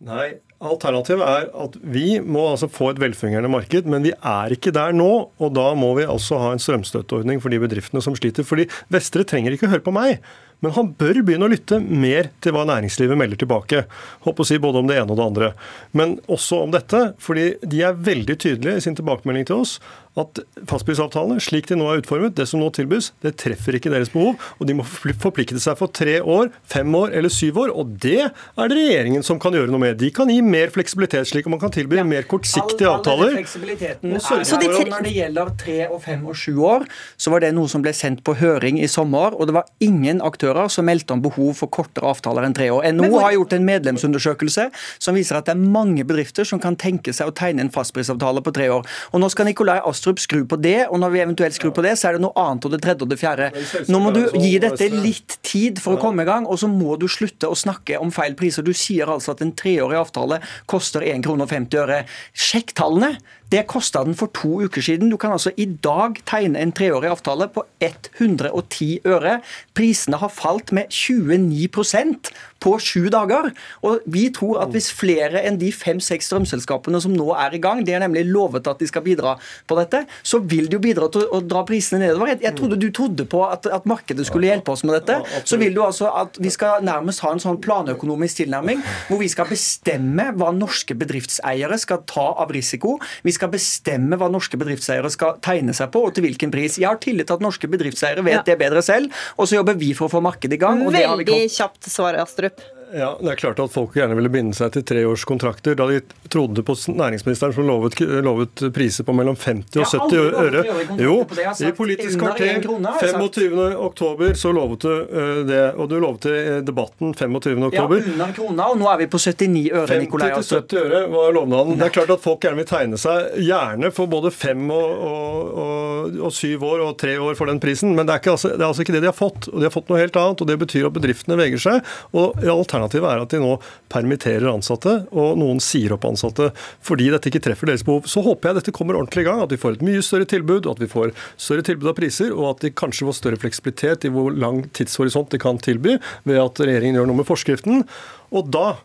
[0.07, 4.71] Nei, alternativet er at vi må altså få et velfungerende marked, men vi er ikke
[4.71, 5.31] der nå.
[5.41, 8.45] Og da må vi altså ha en strømstøtteordning for de bedriftene som sliter.
[8.45, 10.21] Fordi Vestre trenger ikke høre på meg.
[10.65, 13.85] Men han bør begynne å lytte mer til hva næringslivet melder tilbake.
[14.25, 15.51] Håper å si både om det ene og det andre.
[15.97, 19.77] Men også om dette, fordi de er veldig tydelige i sin tilbakemelding til oss
[20.17, 20.39] at
[20.71, 24.37] fastprisavtalene, slik de nå er utformet, det som nå tilbys, det treffer ikke deres behov.
[24.61, 27.73] Og de må forplikte seg for tre år, fem år eller syv år.
[27.77, 29.99] Og det er det regjeringen som kan gjøre noe med.
[30.01, 33.35] De kan gi mer fleksibilitet, slik at man kan tilby mer kortsiktige All- all avtaler.
[33.37, 34.69] fleksibiliteten Og er for der.
[34.69, 36.87] å- Og Når det gjelder tre og fem og sju år,
[37.19, 39.35] så var det noe som ble sendt på høring i sommer.
[39.35, 42.85] Og det var ingen aktører som meldte om behov for kortere avtaler enn tre år.
[42.85, 46.77] NHO hvor- har gjort en medlemsundersøkelse som viser at det er mange bedrifter som kan
[46.77, 48.87] tenke seg å tegne en fastprisavtale på tre år.
[49.13, 51.97] Og nå skal Nikolai Astrup skru på det, og når vi eventuelt skrur på det,
[51.99, 53.51] så er det noe annet og det tredje og det fjerde.
[53.91, 56.97] Nå må du gi dette litt tid for å komme i gang, og så må
[57.01, 58.67] du slutte å snakke om feil priser.
[58.67, 60.41] Du sier altså at en treårig avtale
[60.71, 62.05] koster 1 krone og 50 øre.
[62.33, 63.17] Sjekk tallene!
[63.53, 65.11] Det kosta den for to uker siden.
[65.11, 69.41] Du kan altså i dag tegne en treårig avtale på 110 øre.
[69.75, 73.51] Prisene har falt med 29% på sju dager.
[73.87, 77.85] Og vi tror at hvis flere enn de fem-seks strømselskapene som nå er i gang,
[77.87, 79.37] de er nemlig lovet at de skal bidra
[79.67, 82.33] på dette, dette, så vil det jo bidra til å, dra prisene nedover.
[82.33, 85.19] Jeg, jeg trodde du trodde på at, at, markedet skulle hjelpe oss med dette.
[85.47, 89.31] Så vil du altså at vi skal nærmest ha en sånn planøkonomisk tilnærming hvor vi
[89.33, 92.97] skal bestemme hva norske bedriftseiere skal ta av risiko.
[93.27, 96.81] Vi skal bestemme hva norske bedriftseiere skal tegne seg på, og til hvilken pris.
[96.81, 98.47] Jeg har tillit til at norske bedriftseiere vet ja.
[98.49, 100.83] det bedre selv, og så jobber vi for å få markedet i gang.
[100.87, 102.65] Veldig kjapt svar, Astrup.
[102.97, 105.99] Ja, Det er klart at folk gjerne ville binde seg til treårskontrakter da de
[106.33, 110.63] trodde på næringsministeren som lovet, lovet priser på mellom 50 og 70 øre.
[111.01, 111.17] Jo,
[111.61, 117.67] i Politisk kvarter 25.10 så lovet du uh, det, og du lovet i debatten 25.10.
[117.77, 120.31] Ja, under krona, og nå er vi på 79 øre, Nikolai.
[120.39, 121.77] 50-70 øre var lovnaden.
[121.77, 125.53] Det er klart at folk gjerne vil tegne seg, gjerne for både fem og, og,
[125.67, 128.55] og, og syv år og tre år for den prisen, men det er, ikke, altså,
[128.55, 129.51] det er altså ikke det de har fått.
[129.53, 131.95] Og de har fått noe helt annet, og det betyr at bedriftene veger seg.
[132.17, 132.51] og i
[132.87, 133.53] Alternativet er at de nå
[133.93, 136.51] permitterer ansatte, og noen sier opp ansatte
[136.87, 138.07] fordi dette ikke treffer deres behov.
[138.11, 140.69] Så håper jeg dette kommer ordentlig i gang, at vi får et mye større tilbud,
[140.71, 144.13] at vi får større tilbud av priser, og at de kanskje får større fleksibilitet i
[144.15, 145.97] hvor lang tidshorisont de kan tilby,
[146.29, 147.87] ved at regjeringen gjør noe med forskriften.
[148.35, 148.77] Og da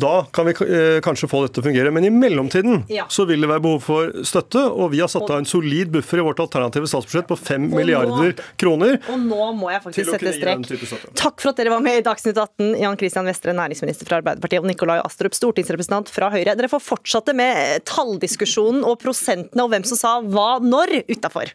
[0.00, 1.92] da kan vi eh, kanskje få dette til å fungere.
[1.94, 3.06] Men i mellomtiden ja.
[3.12, 6.22] så vil det være behov for støtte, og vi har satt av en solid buffer
[6.22, 8.98] i vårt alternative statsbudsjett på 5 milliarder kroner.
[9.12, 11.12] Og nå må jeg faktisk sette strek.
[11.18, 14.62] Takk for at dere var med i Dagsnytt 18, Jan Christian Vestre, næringsminister fra Arbeiderpartiet,
[14.64, 16.56] og Nikolai Astrup, stortingsrepresentant fra Høyre.
[16.58, 21.54] Dere får fortsette med talldiskusjonen og prosentene og hvem som sa hva når utafor.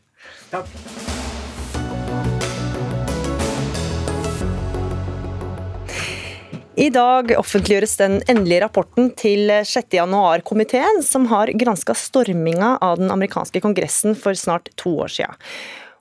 [0.54, 1.13] Takk.
[6.74, 9.94] I dag offentliggjøres den endelige rapporten til 6.
[9.94, 15.38] januar-komiteen, som har granska storminga av den amerikanske kongressen for snart to år siden.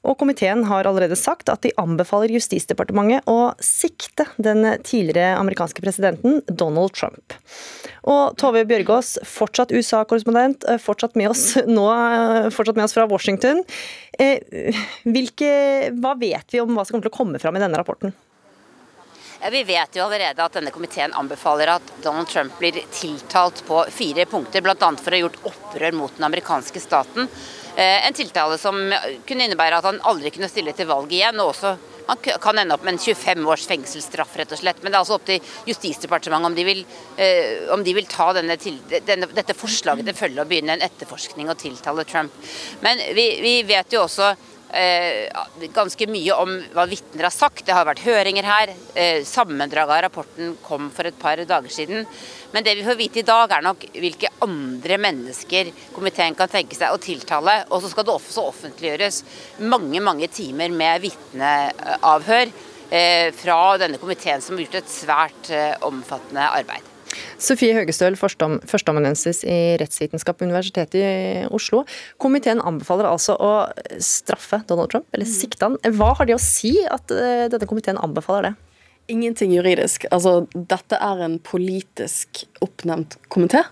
[0.03, 6.41] Og Komiteen har allerede sagt at de anbefaler Justisdepartementet å sikte den tidligere amerikanske presidenten
[6.49, 7.37] Donald Trump.
[8.09, 13.63] Og Tove Bjørgaas, fortsatt USA-korrespondent, eh, fortsatt med oss eh, fortsatt med oss fra Washington.
[14.19, 14.41] Eh,
[15.05, 15.55] hvilke,
[16.01, 18.17] hva vet vi om hva som kommer til å komme fram i denne rapporten?
[19.51, 24.27] Vi vet jo allerede at denne komiteen anbefaler at Donald Trump blir tiltalt på fire
[24.31, 24.77] punkter, bl.a.
[24.79, 27.27] for å ha gjort opprør mot den amerikanske staten.
[27.75, 28.79] Eh, en tiltale som
[29.27, 31.41] kunne innebære at han aldri kunne stille til valg igjen.
[31.43, 31.75] og også
[32.07, 34.83] han kan ende opp med en 25 års fengselsstraff, rett og slett.
[34.83, 36.85] Men det er altså opp til Justisdepartementet om de vil,
[37.17, 40.87] eh, om de vil ta denne til, denne, dette forslaget til følge og begynne en
[40.87, 42.35] etterforskning og tiltale Trump.
[42.83, 44.33] Men vi, vi vet jo også
[44.73, 47.65] ganske mye om hva vitner har sagt.
[47.67, 48.73] Det har vært høringer her.
[48.95, 52.07] Eh, sammendraget av rapporten kom for et par dager siden.
[52.53, 56.77] Men det vi får vite i dag, er nok hvilke andre mennesker komiteen kan tenke
[56.79, 57.65] seg å tiltale.
[57.71, 59.23] Og så skal det også offentliggjøres
[59.61, 62.47] mange, mange timer med vitneavhør
[62.91, 65.53] eh, fra denne komiteen, som har gjort et svært
[65.85, 66.92] omfattende arbeid.
[67.43, 71.83] Sofie Høgestøl, førsteamanuensis i rettsvitenskap ved Universitetet i Oslo.
[72.23, 73.53] Komiteen anbefaler altså å
[73.99, 75.79] straffe Donald Trump, eller sikte han.
[75.99, 78.55] Hva har det å si at eh, denne komiteen anbefaler det?
[79.11, 80.07] Ingenting juridisk.
[80.15, 83.65] Altså, dette er en politisk oppnevnt komité.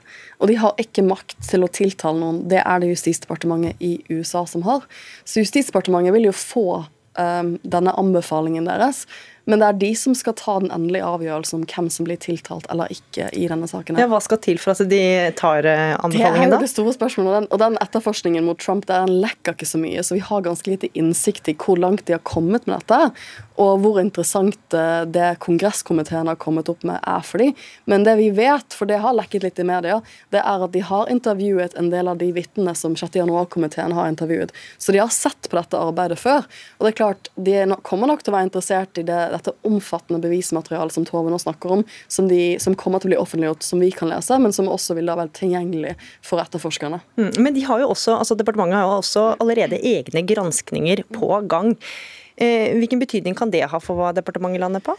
[0.43, 2.43] Og de har ikke makt til å tiltale noen.
[2.51, 4.83] Det er det Justisdepartementet i USA som har.
[5.23, 9.05] Så Justisdepartementet vil jo få um, denne anbefalingen deres.
[9.49, 12.69] Men det er de som skal ta den endelige avgjørelsen om hvem som blir tiltalt
[12.73, 13.99] eller ikke i denne saken.
[14.01, 15.03] Ja, Hva skal til for at de
[15.39, 16.59] tar anbefalingen, da?
[16.59, 17.31] Det er jo det store spørsmålet.
[17.31, 20.45] Og den, og den etterforskningen mot Trump den lekker ikke så mye, så vi har
[20.47, 23.13] ganske lite innsikt i hvor langt de har kommet med dette
[23.61, 27.53] og hvor interessant eh, det kongresskomiteen har kommet opp med, er for dem.
[27.91, 29.99] Men det vi vet, for det har lekket litt i media,
[30.33, 33.19] det er at de har intervjuet en del av de vitnene som 6.
[33.21, 34.55] januar-komiteen har intervjuet.
[34.81, 36.49] Så de har sett på dette arbeidet før.
[36.79, 40.21] Og det er klart, de kommer nok til å være interessert i det, dette omfattende
[40.23, 43.83] bevismaterialet som Tove nå snakker om, som, de, som, kommer til å bli offentliggjort, som
[43.83, 47.03] vi kan lese, men som også vil da være tilgjengelig for etterforskerne.
[47.21, 51.31] Mm, men de har jo også, altså departementet har jo også allerede egne granskninger på
[51.51, 51.75] gang.
[52.41, 54.97] Eh, hvilken betydning kan det ha for hva departementet lander på?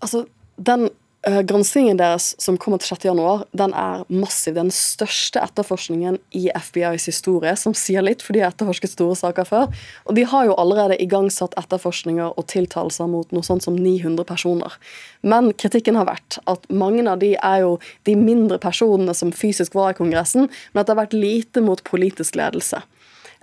[0.00, 0.24] Altså,
[0.56, 0.88] den
[1.20, 4.54] Granskingen deres som kommer til 6.1, den er massiv.
[4.56, 9.44] Den største etterforskningen i FBIs historie, som sier litt, for de har etterforsket store saker
[9.44, 9.66] før.
[10.08, 14.78] Og de har jo allerede igangsatt etterforskninger og tiltalelser mot noe sånt som 900 personer.
[15.20, 17.76] Men kritikken har vært at mange av de er jo
[18.08, 21.84] de mindre personene som fysisk var i Kongressen, men at det har vært lite mot
[21.84, 22.80] politisk ledelse.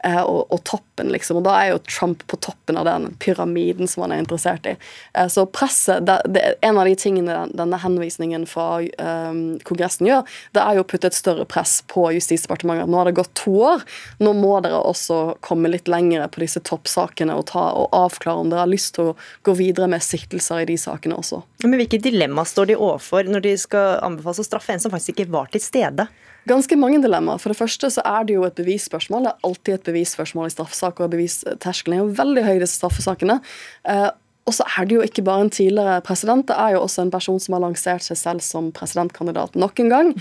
[0.04, 1.40] Eh, og, og, toppen, liksom.
[1.40, 4.76] Og da er jo Trump på toppen av den pyramiden som han er interessert i.
[5.18, 10.22] Eh, så presset det, det, En av de tingene denne henvisningen fra um, Kongressen gjør,
[10.54, 12.90] det er jo å putte et større press på Justisdepartementet.
[12.90, 13.86] Nå har det gått to år.
[14.22, 18.54] Nå må dere også komme litt lengre på disse toppsakene og, ta, og avklare om
[18.54, 19.18] dere har lyst til å
[19.48, 21.42] gå videre med siktelser i de sakene også.
[21.66, 25.18] Men Hvilke dilemma står de overfor når de skal anbefales å straffe en som faktisk
[25.18, 26.06] ikke var til stede?
[26.48, 27.42] Ganske mange dilemmaer.
[27.42, 29.26] For det første så er det jo et bevisspørsmål.
[29.26, 32.80] Det er alltid et bevisspørsmål i straffesaker, og bevisterskelen er jo veldig høy i disse
[32.80, 33.42] straffesakene.
[33.90, 34.10] Eh,
[34.48, 37.12] og så er det jo ikke bare en tidligere president, det er jo også en
[37.12, 40.14] person som har lansert seg selv som presidentkandidat nok en gang.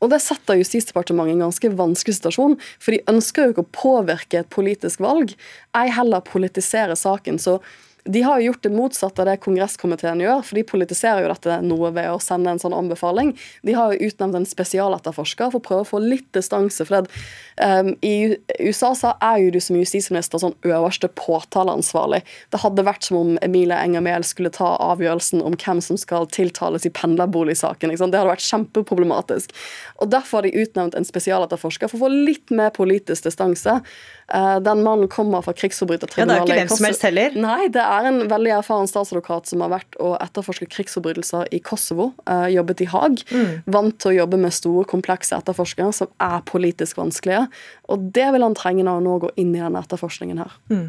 [0.00, 3.74] Og det setter Justisdepartementet i en ganske vanskelig situasjon, for de ønsker jo ikke å
[3.76, 5.36] påvirke et politisk valg,
[5.76, 7.36] ei heller politisere saken.
[7.38, 7.58] så
[8.04, 11.56] de har jo gjort det motsatte av det kongresskomiteen gjør, for de politiserer jo dette
[11.64, 13.32] noe ved å sende en sånn anbefaling.
[13.64, 16.84] De har jo utnevnt en spesialetterforsker for å prøve å få litt distanse.
[16.84, 17.22] for det,
[17.64, 22.20] um, I USA så er jo du som justisminister sånn øverste påtaleansvarlig.
[22.52, 26.28] Det hadde vært som om Emilie Enger Mehl skulle ta avgjørelsen om hvem som skal
[26.28, 27.88] tiltales i pendlerboligsaken.
[27.88, 29.56] Det hadde vært kjempeproblematisk.
[30.04, 33.80] Og Derfor har de utnevnt en spesialetterforsker for å få litt mer politisk distanse.
[34.28, 36.36] Uh, den mannen kommer fra krigsforbrytertribunalet.
[36.36, 37.34] Ja, det er ikke hvem som helst heller.
[37.40, 42.10] Nei, det er en veldig erfaren statsadvokat som har vært og etterforsket krigsforbrytelser i Kosovo.
[42.28, 43.22] Uh, jobbet i Haag.
[43.30, 43.62] Mm.
[43.76, 47.46] Vant til å jobbe med store, komplekse etterforskere som er politisk vanskelige.
[47.92, 50.58] Og det vil han trenge når han nå går inn i denne etterforskningen her.
[50.72, 50.86] Mm.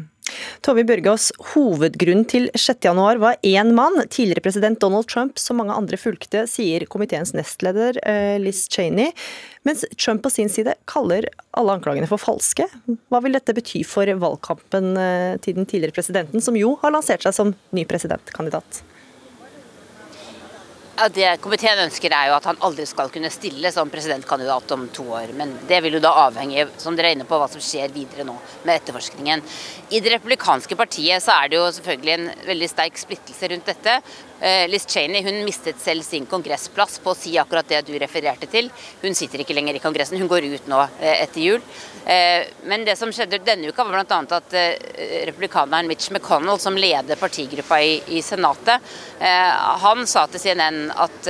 [0.66, 5.98] Tove Børgaas, hovedgrunnen til 6.1 var én mann, tidligere president Donald Trump, som mange andre
[6.00, 9.12] fulgte, sier komiteens nestleder eh, Liz Cheney.
[9.66, 12.66] Mens Trump på sin side kaller alle anklagene for falske.
[13.10, 17.26] Hva vil dette bety for valgkampen eh, til den tidligere presidenten, som jo har lansert
[17.26, 18.82] seg som ny presidentkandidat?
[20.96, 24.86] Ja, det komiteen ønsker er jo at han aldri skal kunne stille som presidentkandidat om
[24.96, 25.34] to år.
[25.36, 28.24] Men det vil jo da avhenge som dere er inne på, hva som skjer videre
[28.24, 28.32] nå
[28.62, 29.42] med etterforskningen.
[29.92, 33.98] I det republikanske partiet så er det jo selvfølgelig en veldig sterk splittelse rundt dette.
[34.40, 38.48] Eh, Liz Cheney hun mistet selv sin kongressplass på å si akkurat det du refererte
[38.52, 38.68] til.
[39.00, 41.62] Hun sitter ikke lenger i Kongressen, hun går ut nå eh, etter jul.
[42.04, 44.20] Eh, men det som skjedde denne uka var bl.a.
[44.36, 44.56] at
[45.30, 48.84] republikaneren Mitch McConnell, som leder partigruppa i, i Senatet,
[49.16, 51.28] han sa til CNN at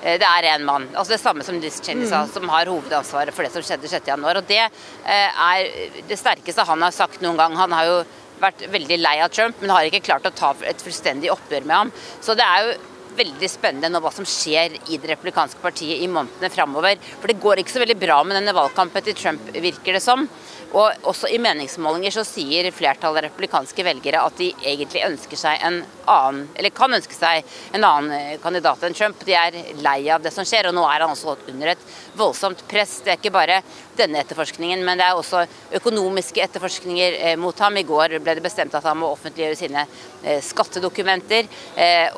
[0.00, 2.30] det er én mann, altså det samme som Liz Cheney sa, mm.
[2.32, 4.24] som har hovedansvaret for det som skjedde 6.1.
[4.24, 7.56] Og det er det sterkeste han har sagt noen gang.
[7.60, 7.98] Han har jo
[8.40, 11.76] vært veldig lei av Trump, men har ikke klart å ta et fullstendig oppgjør med
[11.76, 11.92] ham.
[12.24, 12.78] Så det er jo
[13.18, 17.00] veldig spennende nå hva som skjer i det republikanske partiet i månedene framover.
[17.18, 20.28] For det går ikke så veldig bra med denne valgkampen til Trump, virker det som.
[20.70, 25.80] Og også i meningsmålinger så sier flertallet republikanske velgere at de egentlig ønsker seg en
[26.10, 27.42] annen, eller kan ønske seg
[27.74, 29.24] en annen eh, kandidat enn Trump.
[29.26, 31.82] De er lei av det som skjer, og nå er han også under et
[32.18, 33.00] voldsomt press.
[33.02, 33.58] Det er ikke bare
[33.98, 35.42] denne etterforskningen, men det er også
[35.80, 37.80] økonomiske etterforskninger eh, mot ham.
[37.80, 39.84] I går ble det bestemt at han må offentliggjøre sine
[40.22, 41.50] eh, skattedokumenter,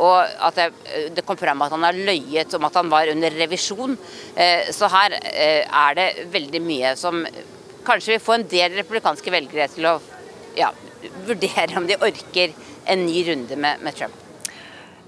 [0.03, 0.59] og at
[1.14, 3.94] det kom fram at han har løyet om at han var under revisjon.
[4.74, 7.22] Så her er det veldig mye som
[7.87, 9.97] kanskje vil få en del republikanske velgere til å
[10.59, 10.72] ja,
[11.26, 12.53] vurdere om de orker
[12.91, 14.18] en ny runde med, med Trump.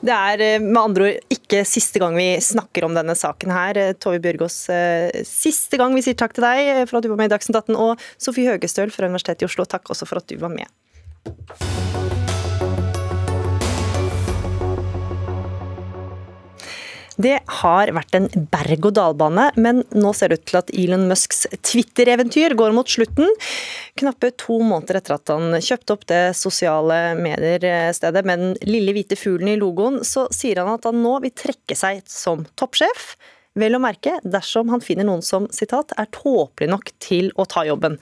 [0.04, 3.80] Det er eh, med andre ord ikke siste gang vi snakker om denne saken her.
[3.80, 7.22] Eh, Tove Bjørgaas, eh, siste gang vi sier takk til deg for at du var
[7.22, 7.78] med i Dagsnytt 18.
[7.78, 10.68] Og Sofie Høgestøl fra Universitetet i Oslo, takk også for at du var med.
[17.14, 22.56] Det har vært en berg-og-dal-bane, men nå ser det ut til at Elon Musks Twitter-eventyr
[22.58, 23.30] går mot slutten.
[24.00, 29.18] Knappe to måneder etter at han kjøpte opp det sosiale medier-stedet med den lille hvite
[29.20, 33.14] fuglen i logoen, så sier han at han nå vil trekke seg som toppsjef.
[33.54, 37.62] Vel å merke dersom han finner noen som sitat, er tåpelig nok til å ta
[37.68, 38.00] jobben.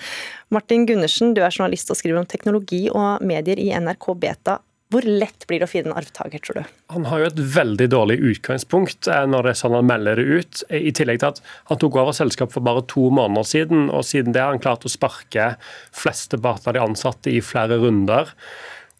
[0.48, 4.62] Martin Gundersen, du er journalist og skriver om teknologi og medier i NRK Beta.
[4.92, 6.72] Hvor lett blir det å finne en arvtaker, tror du?
[6.92, 10.40] Han har jo et veldig dårlig utgangspunkt eh, når det er sånn han melder det
[10.40, 10.64] ut.
[10.68, 11.40] I tillegg til at
[11.70, 14.84] han tok over selskap for bare to måneder siden, og siden det har han klart
[14.84, 15.54] å sparke
[15.96, 18.34] flesteparten av de ansatte i flere runder.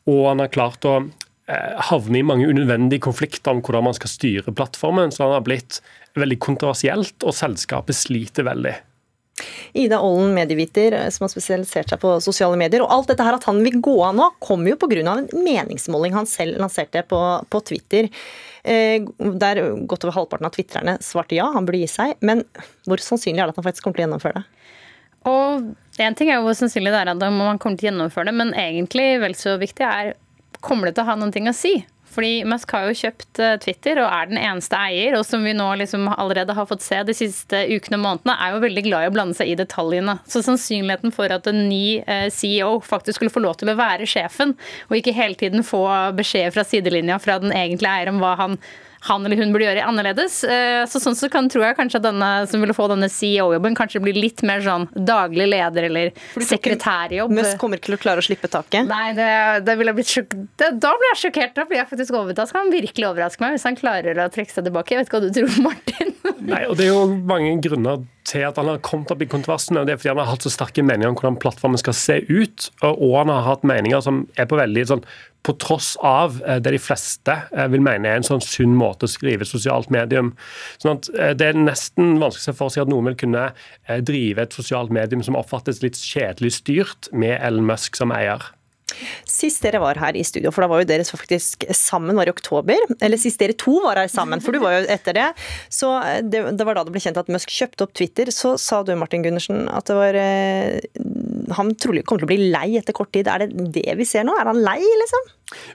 [0.09, 4.15] Og han har klart å eh, havne i mange unødvendige konflikter om hvordan man skal
[4.15, 5.13] styre plattformen.
[5.13, 5.83] Så han har blitt
[6.17, 8.79] veldig kontroversielt, og selskapet sliter veldig.
[9.73, 12.85] Ida Ollen, medieviter eh, som har spesialisert seg på sosiale medier.
[12.85, 15.03] Og alt dette her at han vil gå av nå, kommer jo pga.
[15.03, 18.11] en meningsmåling han selv lanserte på, på Twitter.
[18.63, 22.17] Eh, der godt over halvparten av tvitrerne svarte ja, han burde gi seg.
[22.21, 22.45] Men
[22.87, 24.45] hvor sannsynlig er det at han faktisk kommer til å gjennomføre det?
[25.31, 28.31] Og Én ting er jo hvor sannsynlig det er at man kommer til å gjennomføre
[28.31, 30.15] det, men egentlig vel så viktig er
[30.65, 31.75] kommer det til å ha noen ting å si?
[32.13, 35.55] Fordi Musk har jo kjøpt eh, Twitter og er den eneste eier, og som vi
[35.57, 39.07] nå liksom allerede har fått se de siste ukene og månedene, er jo veldig glad
[39.07, 40.19] i å blande seg i detaljene.
[40.29, 44.09] Så sannsynligheten for at en ny eh, CEO faktisk skulle få lov til å være
[44.09, 44.57] sjefen,
[44.91, 45.85] og ikke hele tiden få
[46.19, 48.59] beskjed fra sidelinja fra den egentlige eier om hva han
[49.09, 50.43] han eller hun burde gjøre annerledes.
[50.47, 53.75] Eh, så sånn så kan, tror jeg kanskje at denne som ville få denne CEO-jobben,
[53.79, 57.35] kanskje blir litt mer sånn daglig leder eller sekretærjobb.
[57.35, 58.87] Musk kommer ikke til å klare å slippe taket?
[58.91, 59.29] Nei, det,
[59.67, 61.55] det ville blitt sjok det, da blir jeg sjokkert.
[61.59, 62.55] Da blir jeg faktisk overbevist.
[62.55, 64.95] Han virkelig overraske meg hvis han klarer å trekke seg tilbake.
[64.95, 66.15] Jeg vet ikke hva du tror, Martin?
[66.43, 69.81] Nei, og Det er jo mange grunner til at han har kommet opp i kontroversen,
[69.83, 72.69] det er fordi han har hatt så sterke meninger om hvordan plattformen skal se ut.
[72.87, 75.05] Og han har hatt meninger som er på veldig sånn
[75.43, 79.09] på tross av eh, det de fleste eh, vil mene er en sånn sunn måte
[79.09, 80.33] å skrive sosialt medium.
[80.83, 83.49] Sånn at eh, Det er nesten vanskelig å se for seg at noen vil kunne
[84.07, 88.45] drive et sosialt medium som oppfattes litt kjedelig styrt, med Ellen Musk som eier.
[89.29, 92.35] Sist dere var her i studio, for da var jo dere faktisk sammen, var i
[92.35, 92.79] oktober.
[93.01, 95.29] Eller sist dere to var her sammen, for du var jo etter det.
[95.73, 98.33] Så det, det var da det ble kjent at Musk kjøpte opp Twitter.
[98.35, 100.19] Så sa du, Martin Gundersen, at det var
[101.59, 103.29] Han trolig kommer til å bli lei etter kort tid.
[103.29, 104.37] Er det det vi ser nå?
[104.39, 105.31] Er han lei, liksom?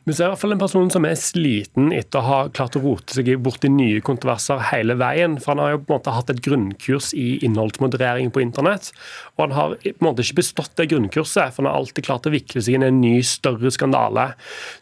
[0.05, 2.83] Vi det i hvert fall en person som er sliten etter å ha klart å
[2.83, 5.37] rote seg bort i nye kontroverser hele veien.
[5.41, 8.91] For Han har jo på en måte hatt et grunnkurs i innholdsmoderering på internett.
[9.37, 12.29] Og han har på en måte ikke bestått det grunnkurset, for han har alltid klart
[12.29, 14.29] å vikle seg inn i en ny, større skandale.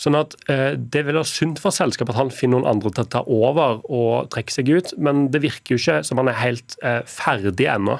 [0.02, 3.06] Sånn at eh, Det vil være sunt for selskapet at han finner noen andre til
[3.06, 6.42] å ta over og trekke seg ut, men det virker jo ikke som han er
[6.42, 8.00] helt eh, ferdig ennå.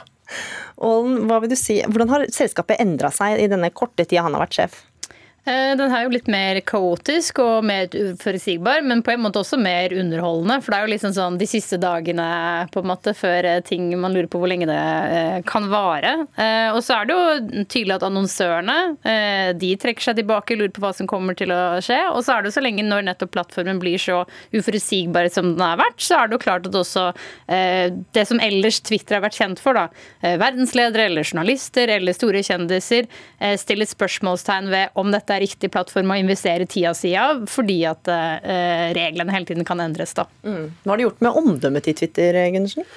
[0.80, 4.46] hva vil du si, Hvordan har selskapet endra seg i denne korte tida han har
[4.46, 4.84] vært sjef?
[5.46, 9.60] Eh, den er jo litt mer kaotisk og mer uforutsigbar, men på en måte også
[9.62, 10.58] mer underholdende.
[10.64, 12.26] For det er jo liksom sånn de siste dagene
[12.74, 16.16] på en måte før eh, ting man lurer på hvor lenge det eh, kan vare.
[16.76, 18.76] Og så er det jo tydelig at annonsørene
[19.60, 21.98] de trekker seg tilbake, lurer på hva som kommer til å skje.
[22.14, 24.22] Og så er det jo så lenge når nettopp plattformen blir så
[24.54, 27.06] uforutsigbar som den har vært, så er det jo klart at også
[28.16, 33.10] det som ellers Twitter har vært kjent for, da, verdensledere eller journalister eller store kjendiser,
[33.62, 38.10] stiller spørsmålstegn ved om dette er riktig plattform å investere tida si av, fordi at
[38.12, 40.16] uh, reglene hele tiden kan endres.
[40.18, 40.28] da.
[40.48, 40.72] Mm.
[40.84, 42.88] Hva har det gjort med omdømmet til Twitter, Gundersen?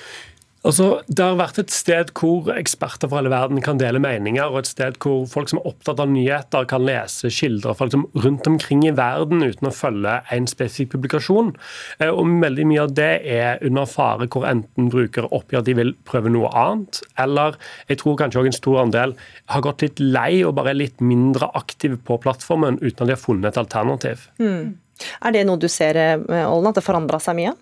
[0.66, 4.64] Altså, det har vært et sted hvor eksperter fra hele verden kan dele meninger, og
[4.64, 8.48] et sted hvor folk som er opptatt av nyheter, kan lese kilder fra liksom rundt
[8.50, 11.52] omkring i verden uten å følge en spesifikk publikasjon.
[12.00, 15.74] Eh, og Veldig mye av det er under fare hvor enten brukere oppgir at de
[15.78, 17.56] vil prøve noe annet, eller
[17.90, 19.14] jeg tror kanskje også en stor andel
[19.54, 23.14] har gått litt lei og bare er litt mindre aktive på plattformen uten at de
[23.14, 24.28] har funnet et alternativ.
[24.42, 24.76] Mm.
[25.22, 27.56] Er det noe du ser, Ollen, at det forandra seg mye?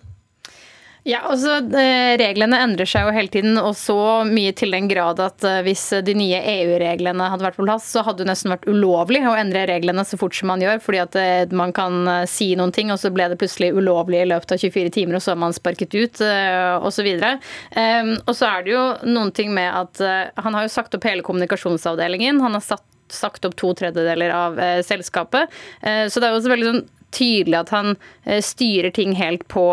[1.07, 1.61] Ja, altså
[2.19, 3.95] Reglene endrer seg jo hele tiden, og så
[4.27, 8.01] mye til den grad at eh, hvis de nye EU-reglene hadde vært på plass, så
[8.03, 10.81] hadde det nesten vært ulovlig å endre reglene så fort som man gjør.
[10.83, 14.27] fordi at eh, man kan si noen ting, og så ble det plutselig ulovlig i
[14.27, 16.19] løpet av 24 timer, og så er man sparket ut,
[16.87, 17.07] osv.
[17.79, 20.01] Ehm, og så er det jo noen ting med at
[20.43, 22.41] han har jo sagt opp hele kommunikasjonsavdelingen.
[22.43, 25.53] Han har satt sagt opp to tredjedeler av selskapet.
[25.79, 26.83] Så det er jo også veldig sånn
[27.15, 27.95] tydelig at han
[28.43, 29.69] styrer ting helt på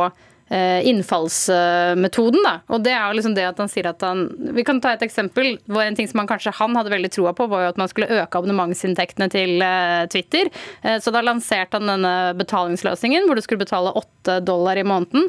[0.51, 2.42] innfallsmetoden.
[2.45, 2.59] Da.
[2.68, 5.03] Og det er jo liksom det at han sier at han Vi kan ta et
[5.07, 5.57] eksempel.
[5.64, 7.88] hvor En ting som han kanskje han hadde veldig troa på, var jo at man
[7.88, 10.51] skulle øke abonnementsinntektene til eh, Twitter.
[10.82, 15.28] Eh, så da lanserte han denne betalingsløsningen hvor du skulle betale 8 dollar i måneden.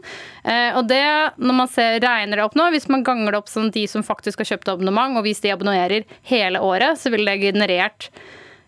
[0.75, 1.03] Og det,
[1.41, 4.03] når man ser, regner det opp nå, hvis man ganger det opp sånn de som
[4.05, 8.09] faktisk har kjøpt abonnement, og hvis de abonnerer hele året, så ville det generert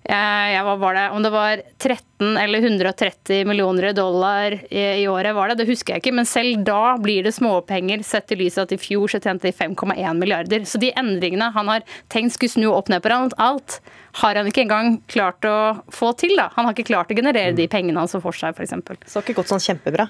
[0.07, 1.09] ja, hva var det?
[1.11, 5.57] Om det var 13 eller 130 millioner dollar i, i, året, var det?
[5.59, 6.15] Det husker jeg ikke.
[6.15, 9.49] Men selv da blir det småpenger, sett i lys av at i fjor så tjente
[9.49, 10.63] de 5,1 milliarder.
[10.63, 11.83] Så de endringene han har
[12.13, 13.81] tenkt skulle snu opp ned på alt,
[14.23, 15.57] har han ikke engang klart å
[15.93, 16.37] få til.
[16.39, 16.47] da.
[16.55, 18.79] Han har ikke klart å generere de pengene han så for seg, f.eks.
[19.11, 20.07] Så har ikke gått sånn kjempebra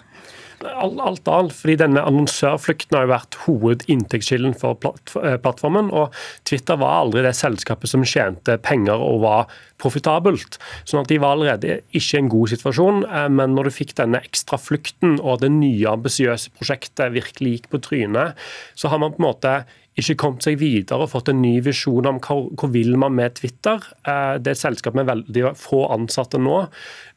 [0.65, 1.53] alt annet.
[1.53, 4.77] fordi denne annonsørflukten har jo vært hovedinntektskilden for
[5.23, 5.91] eh, plattformen.
[5.91, 9.45] og Twitter var aldri det selskapet som tjente penger og var
[9.81, 10.57] profitabelt.
[10.85, 13.03] sånn at de var allerede ikke i en god situasjon.
[13.05, 17.69] Eh, men når du fikk denne ekstra flukten og det nye ambisiøse prosjektet virkelig gikk
[17.73, 19.57] på trynet, så har man på en måte
[19.97, 23.37] ikke kommet seg videre og fått en ny visjon om hva, hva vil man med
[23.39, 23.81] Twitter.
[24.05, 26.63] Eh, det er et selskap med veldig få ansatte nå,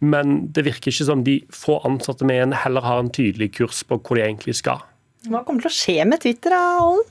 [0.01, 3.85] men det virker ikke som de få ansatte med en heller har en tydelig kurs
[3.85, 4.85] på hvor de egentlig skal.
[5.29, 7.05] Hva kommer til å skje med Twitter, Olden?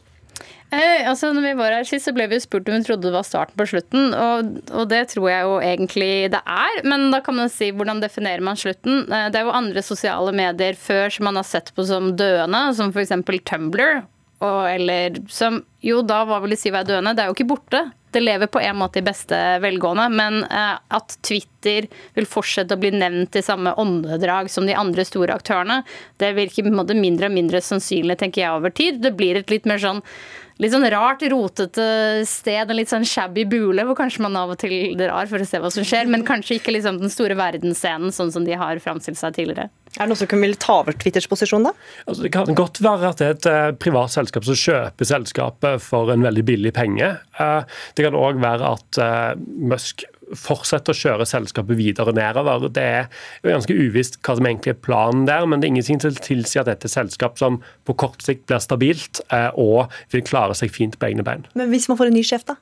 [0.70, 3.15] Eh, altså når vi var her sist, så ble vi spurt om vi trodde det
[3.15, 4.11] var starten på slutten.
[4.13, 6.84] Og, og, det tror jeg jo egentlig det er.
[6.86, 9.07] Men da kan man si hvordan definerer man slutten?
[9.07, 12.70] Eh, det er jo andre sosiale medier før som man har sett på som døende,
[12.78, 13.17] som f.eks.
[13.49, 14.03] Tumblr
[14.39, 17.36] og, eller som jo da hva vil de si hva er døende, det er jo
[17.36, 17.82] ikke borte.
[18.15, 22.82] Det lever på en måte i beste velgående, men eh, at Twitter vil fortsette å
[22.82, 25.82] bli nevnt i samme åndedrag som de andre store aktørene,
[26.24, 29.03] det virker på en måte mindre og mindre sannsynlig, tenker jeg, over tid.
[29.03, 30.01] Det blir et litt mer sånn
[30.60, 31.88] litt sånn rart, rotete
[32.28, 35.47] sted, en litt sånn shabby bule, hvor kanskje man av og til drar for å
[35.47, 38.82] se hva som skjer, men kanskje ikke liksom den store verdensscenen sånn som de har
[38.84, 39.70] framstilt seg tidligere.
[39.97, 41.74] Er det noen som vil ta over Twitters posisjon, da?
[42.05, 45.82] Altså, det kan godt være at det er et uh, privat selskap som kjøper selskapet
[45.82, 47.16] for en veldig billig penge.
[47.39, 47.64] Uh,
[47.97, 50.05] det kan òg være at uh, Musk
[50.38, 52.68] fortsette å kjøre selskapet videre nedover.
[52.74, 53.08] Det er
[53.46, 56.72] ganske uvisst hva som egentlig er planen der, men det er ingenting som tilsier at
[56.72, 60.74] dette er et selskap som på kort sikt blir stabilt eh, og vil klare seg
[60.74, 61.48] fint på egne bein.
[61.58, 62.60] Men hvis man får en ny sjef, da?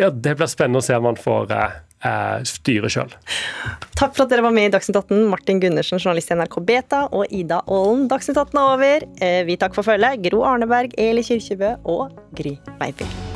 [0.00, 3.14] Ja, Det blir spennende å se om man får eh, eh styre sjøl.
[3.96, 5.24] Takk for at dere var med i Dagsnytt 18.
[5.32, 8.04] Martin Gundersen, journalist i NRK Beta, og Ida Aalen.
[8.12, 9.08] Dagsnytt 18 er over.
[9.48, 10.20] Vi takker for følget.
[10.28, 13.35] Gro Arneberg, Eli Kyrkjebø og Gry Veiby.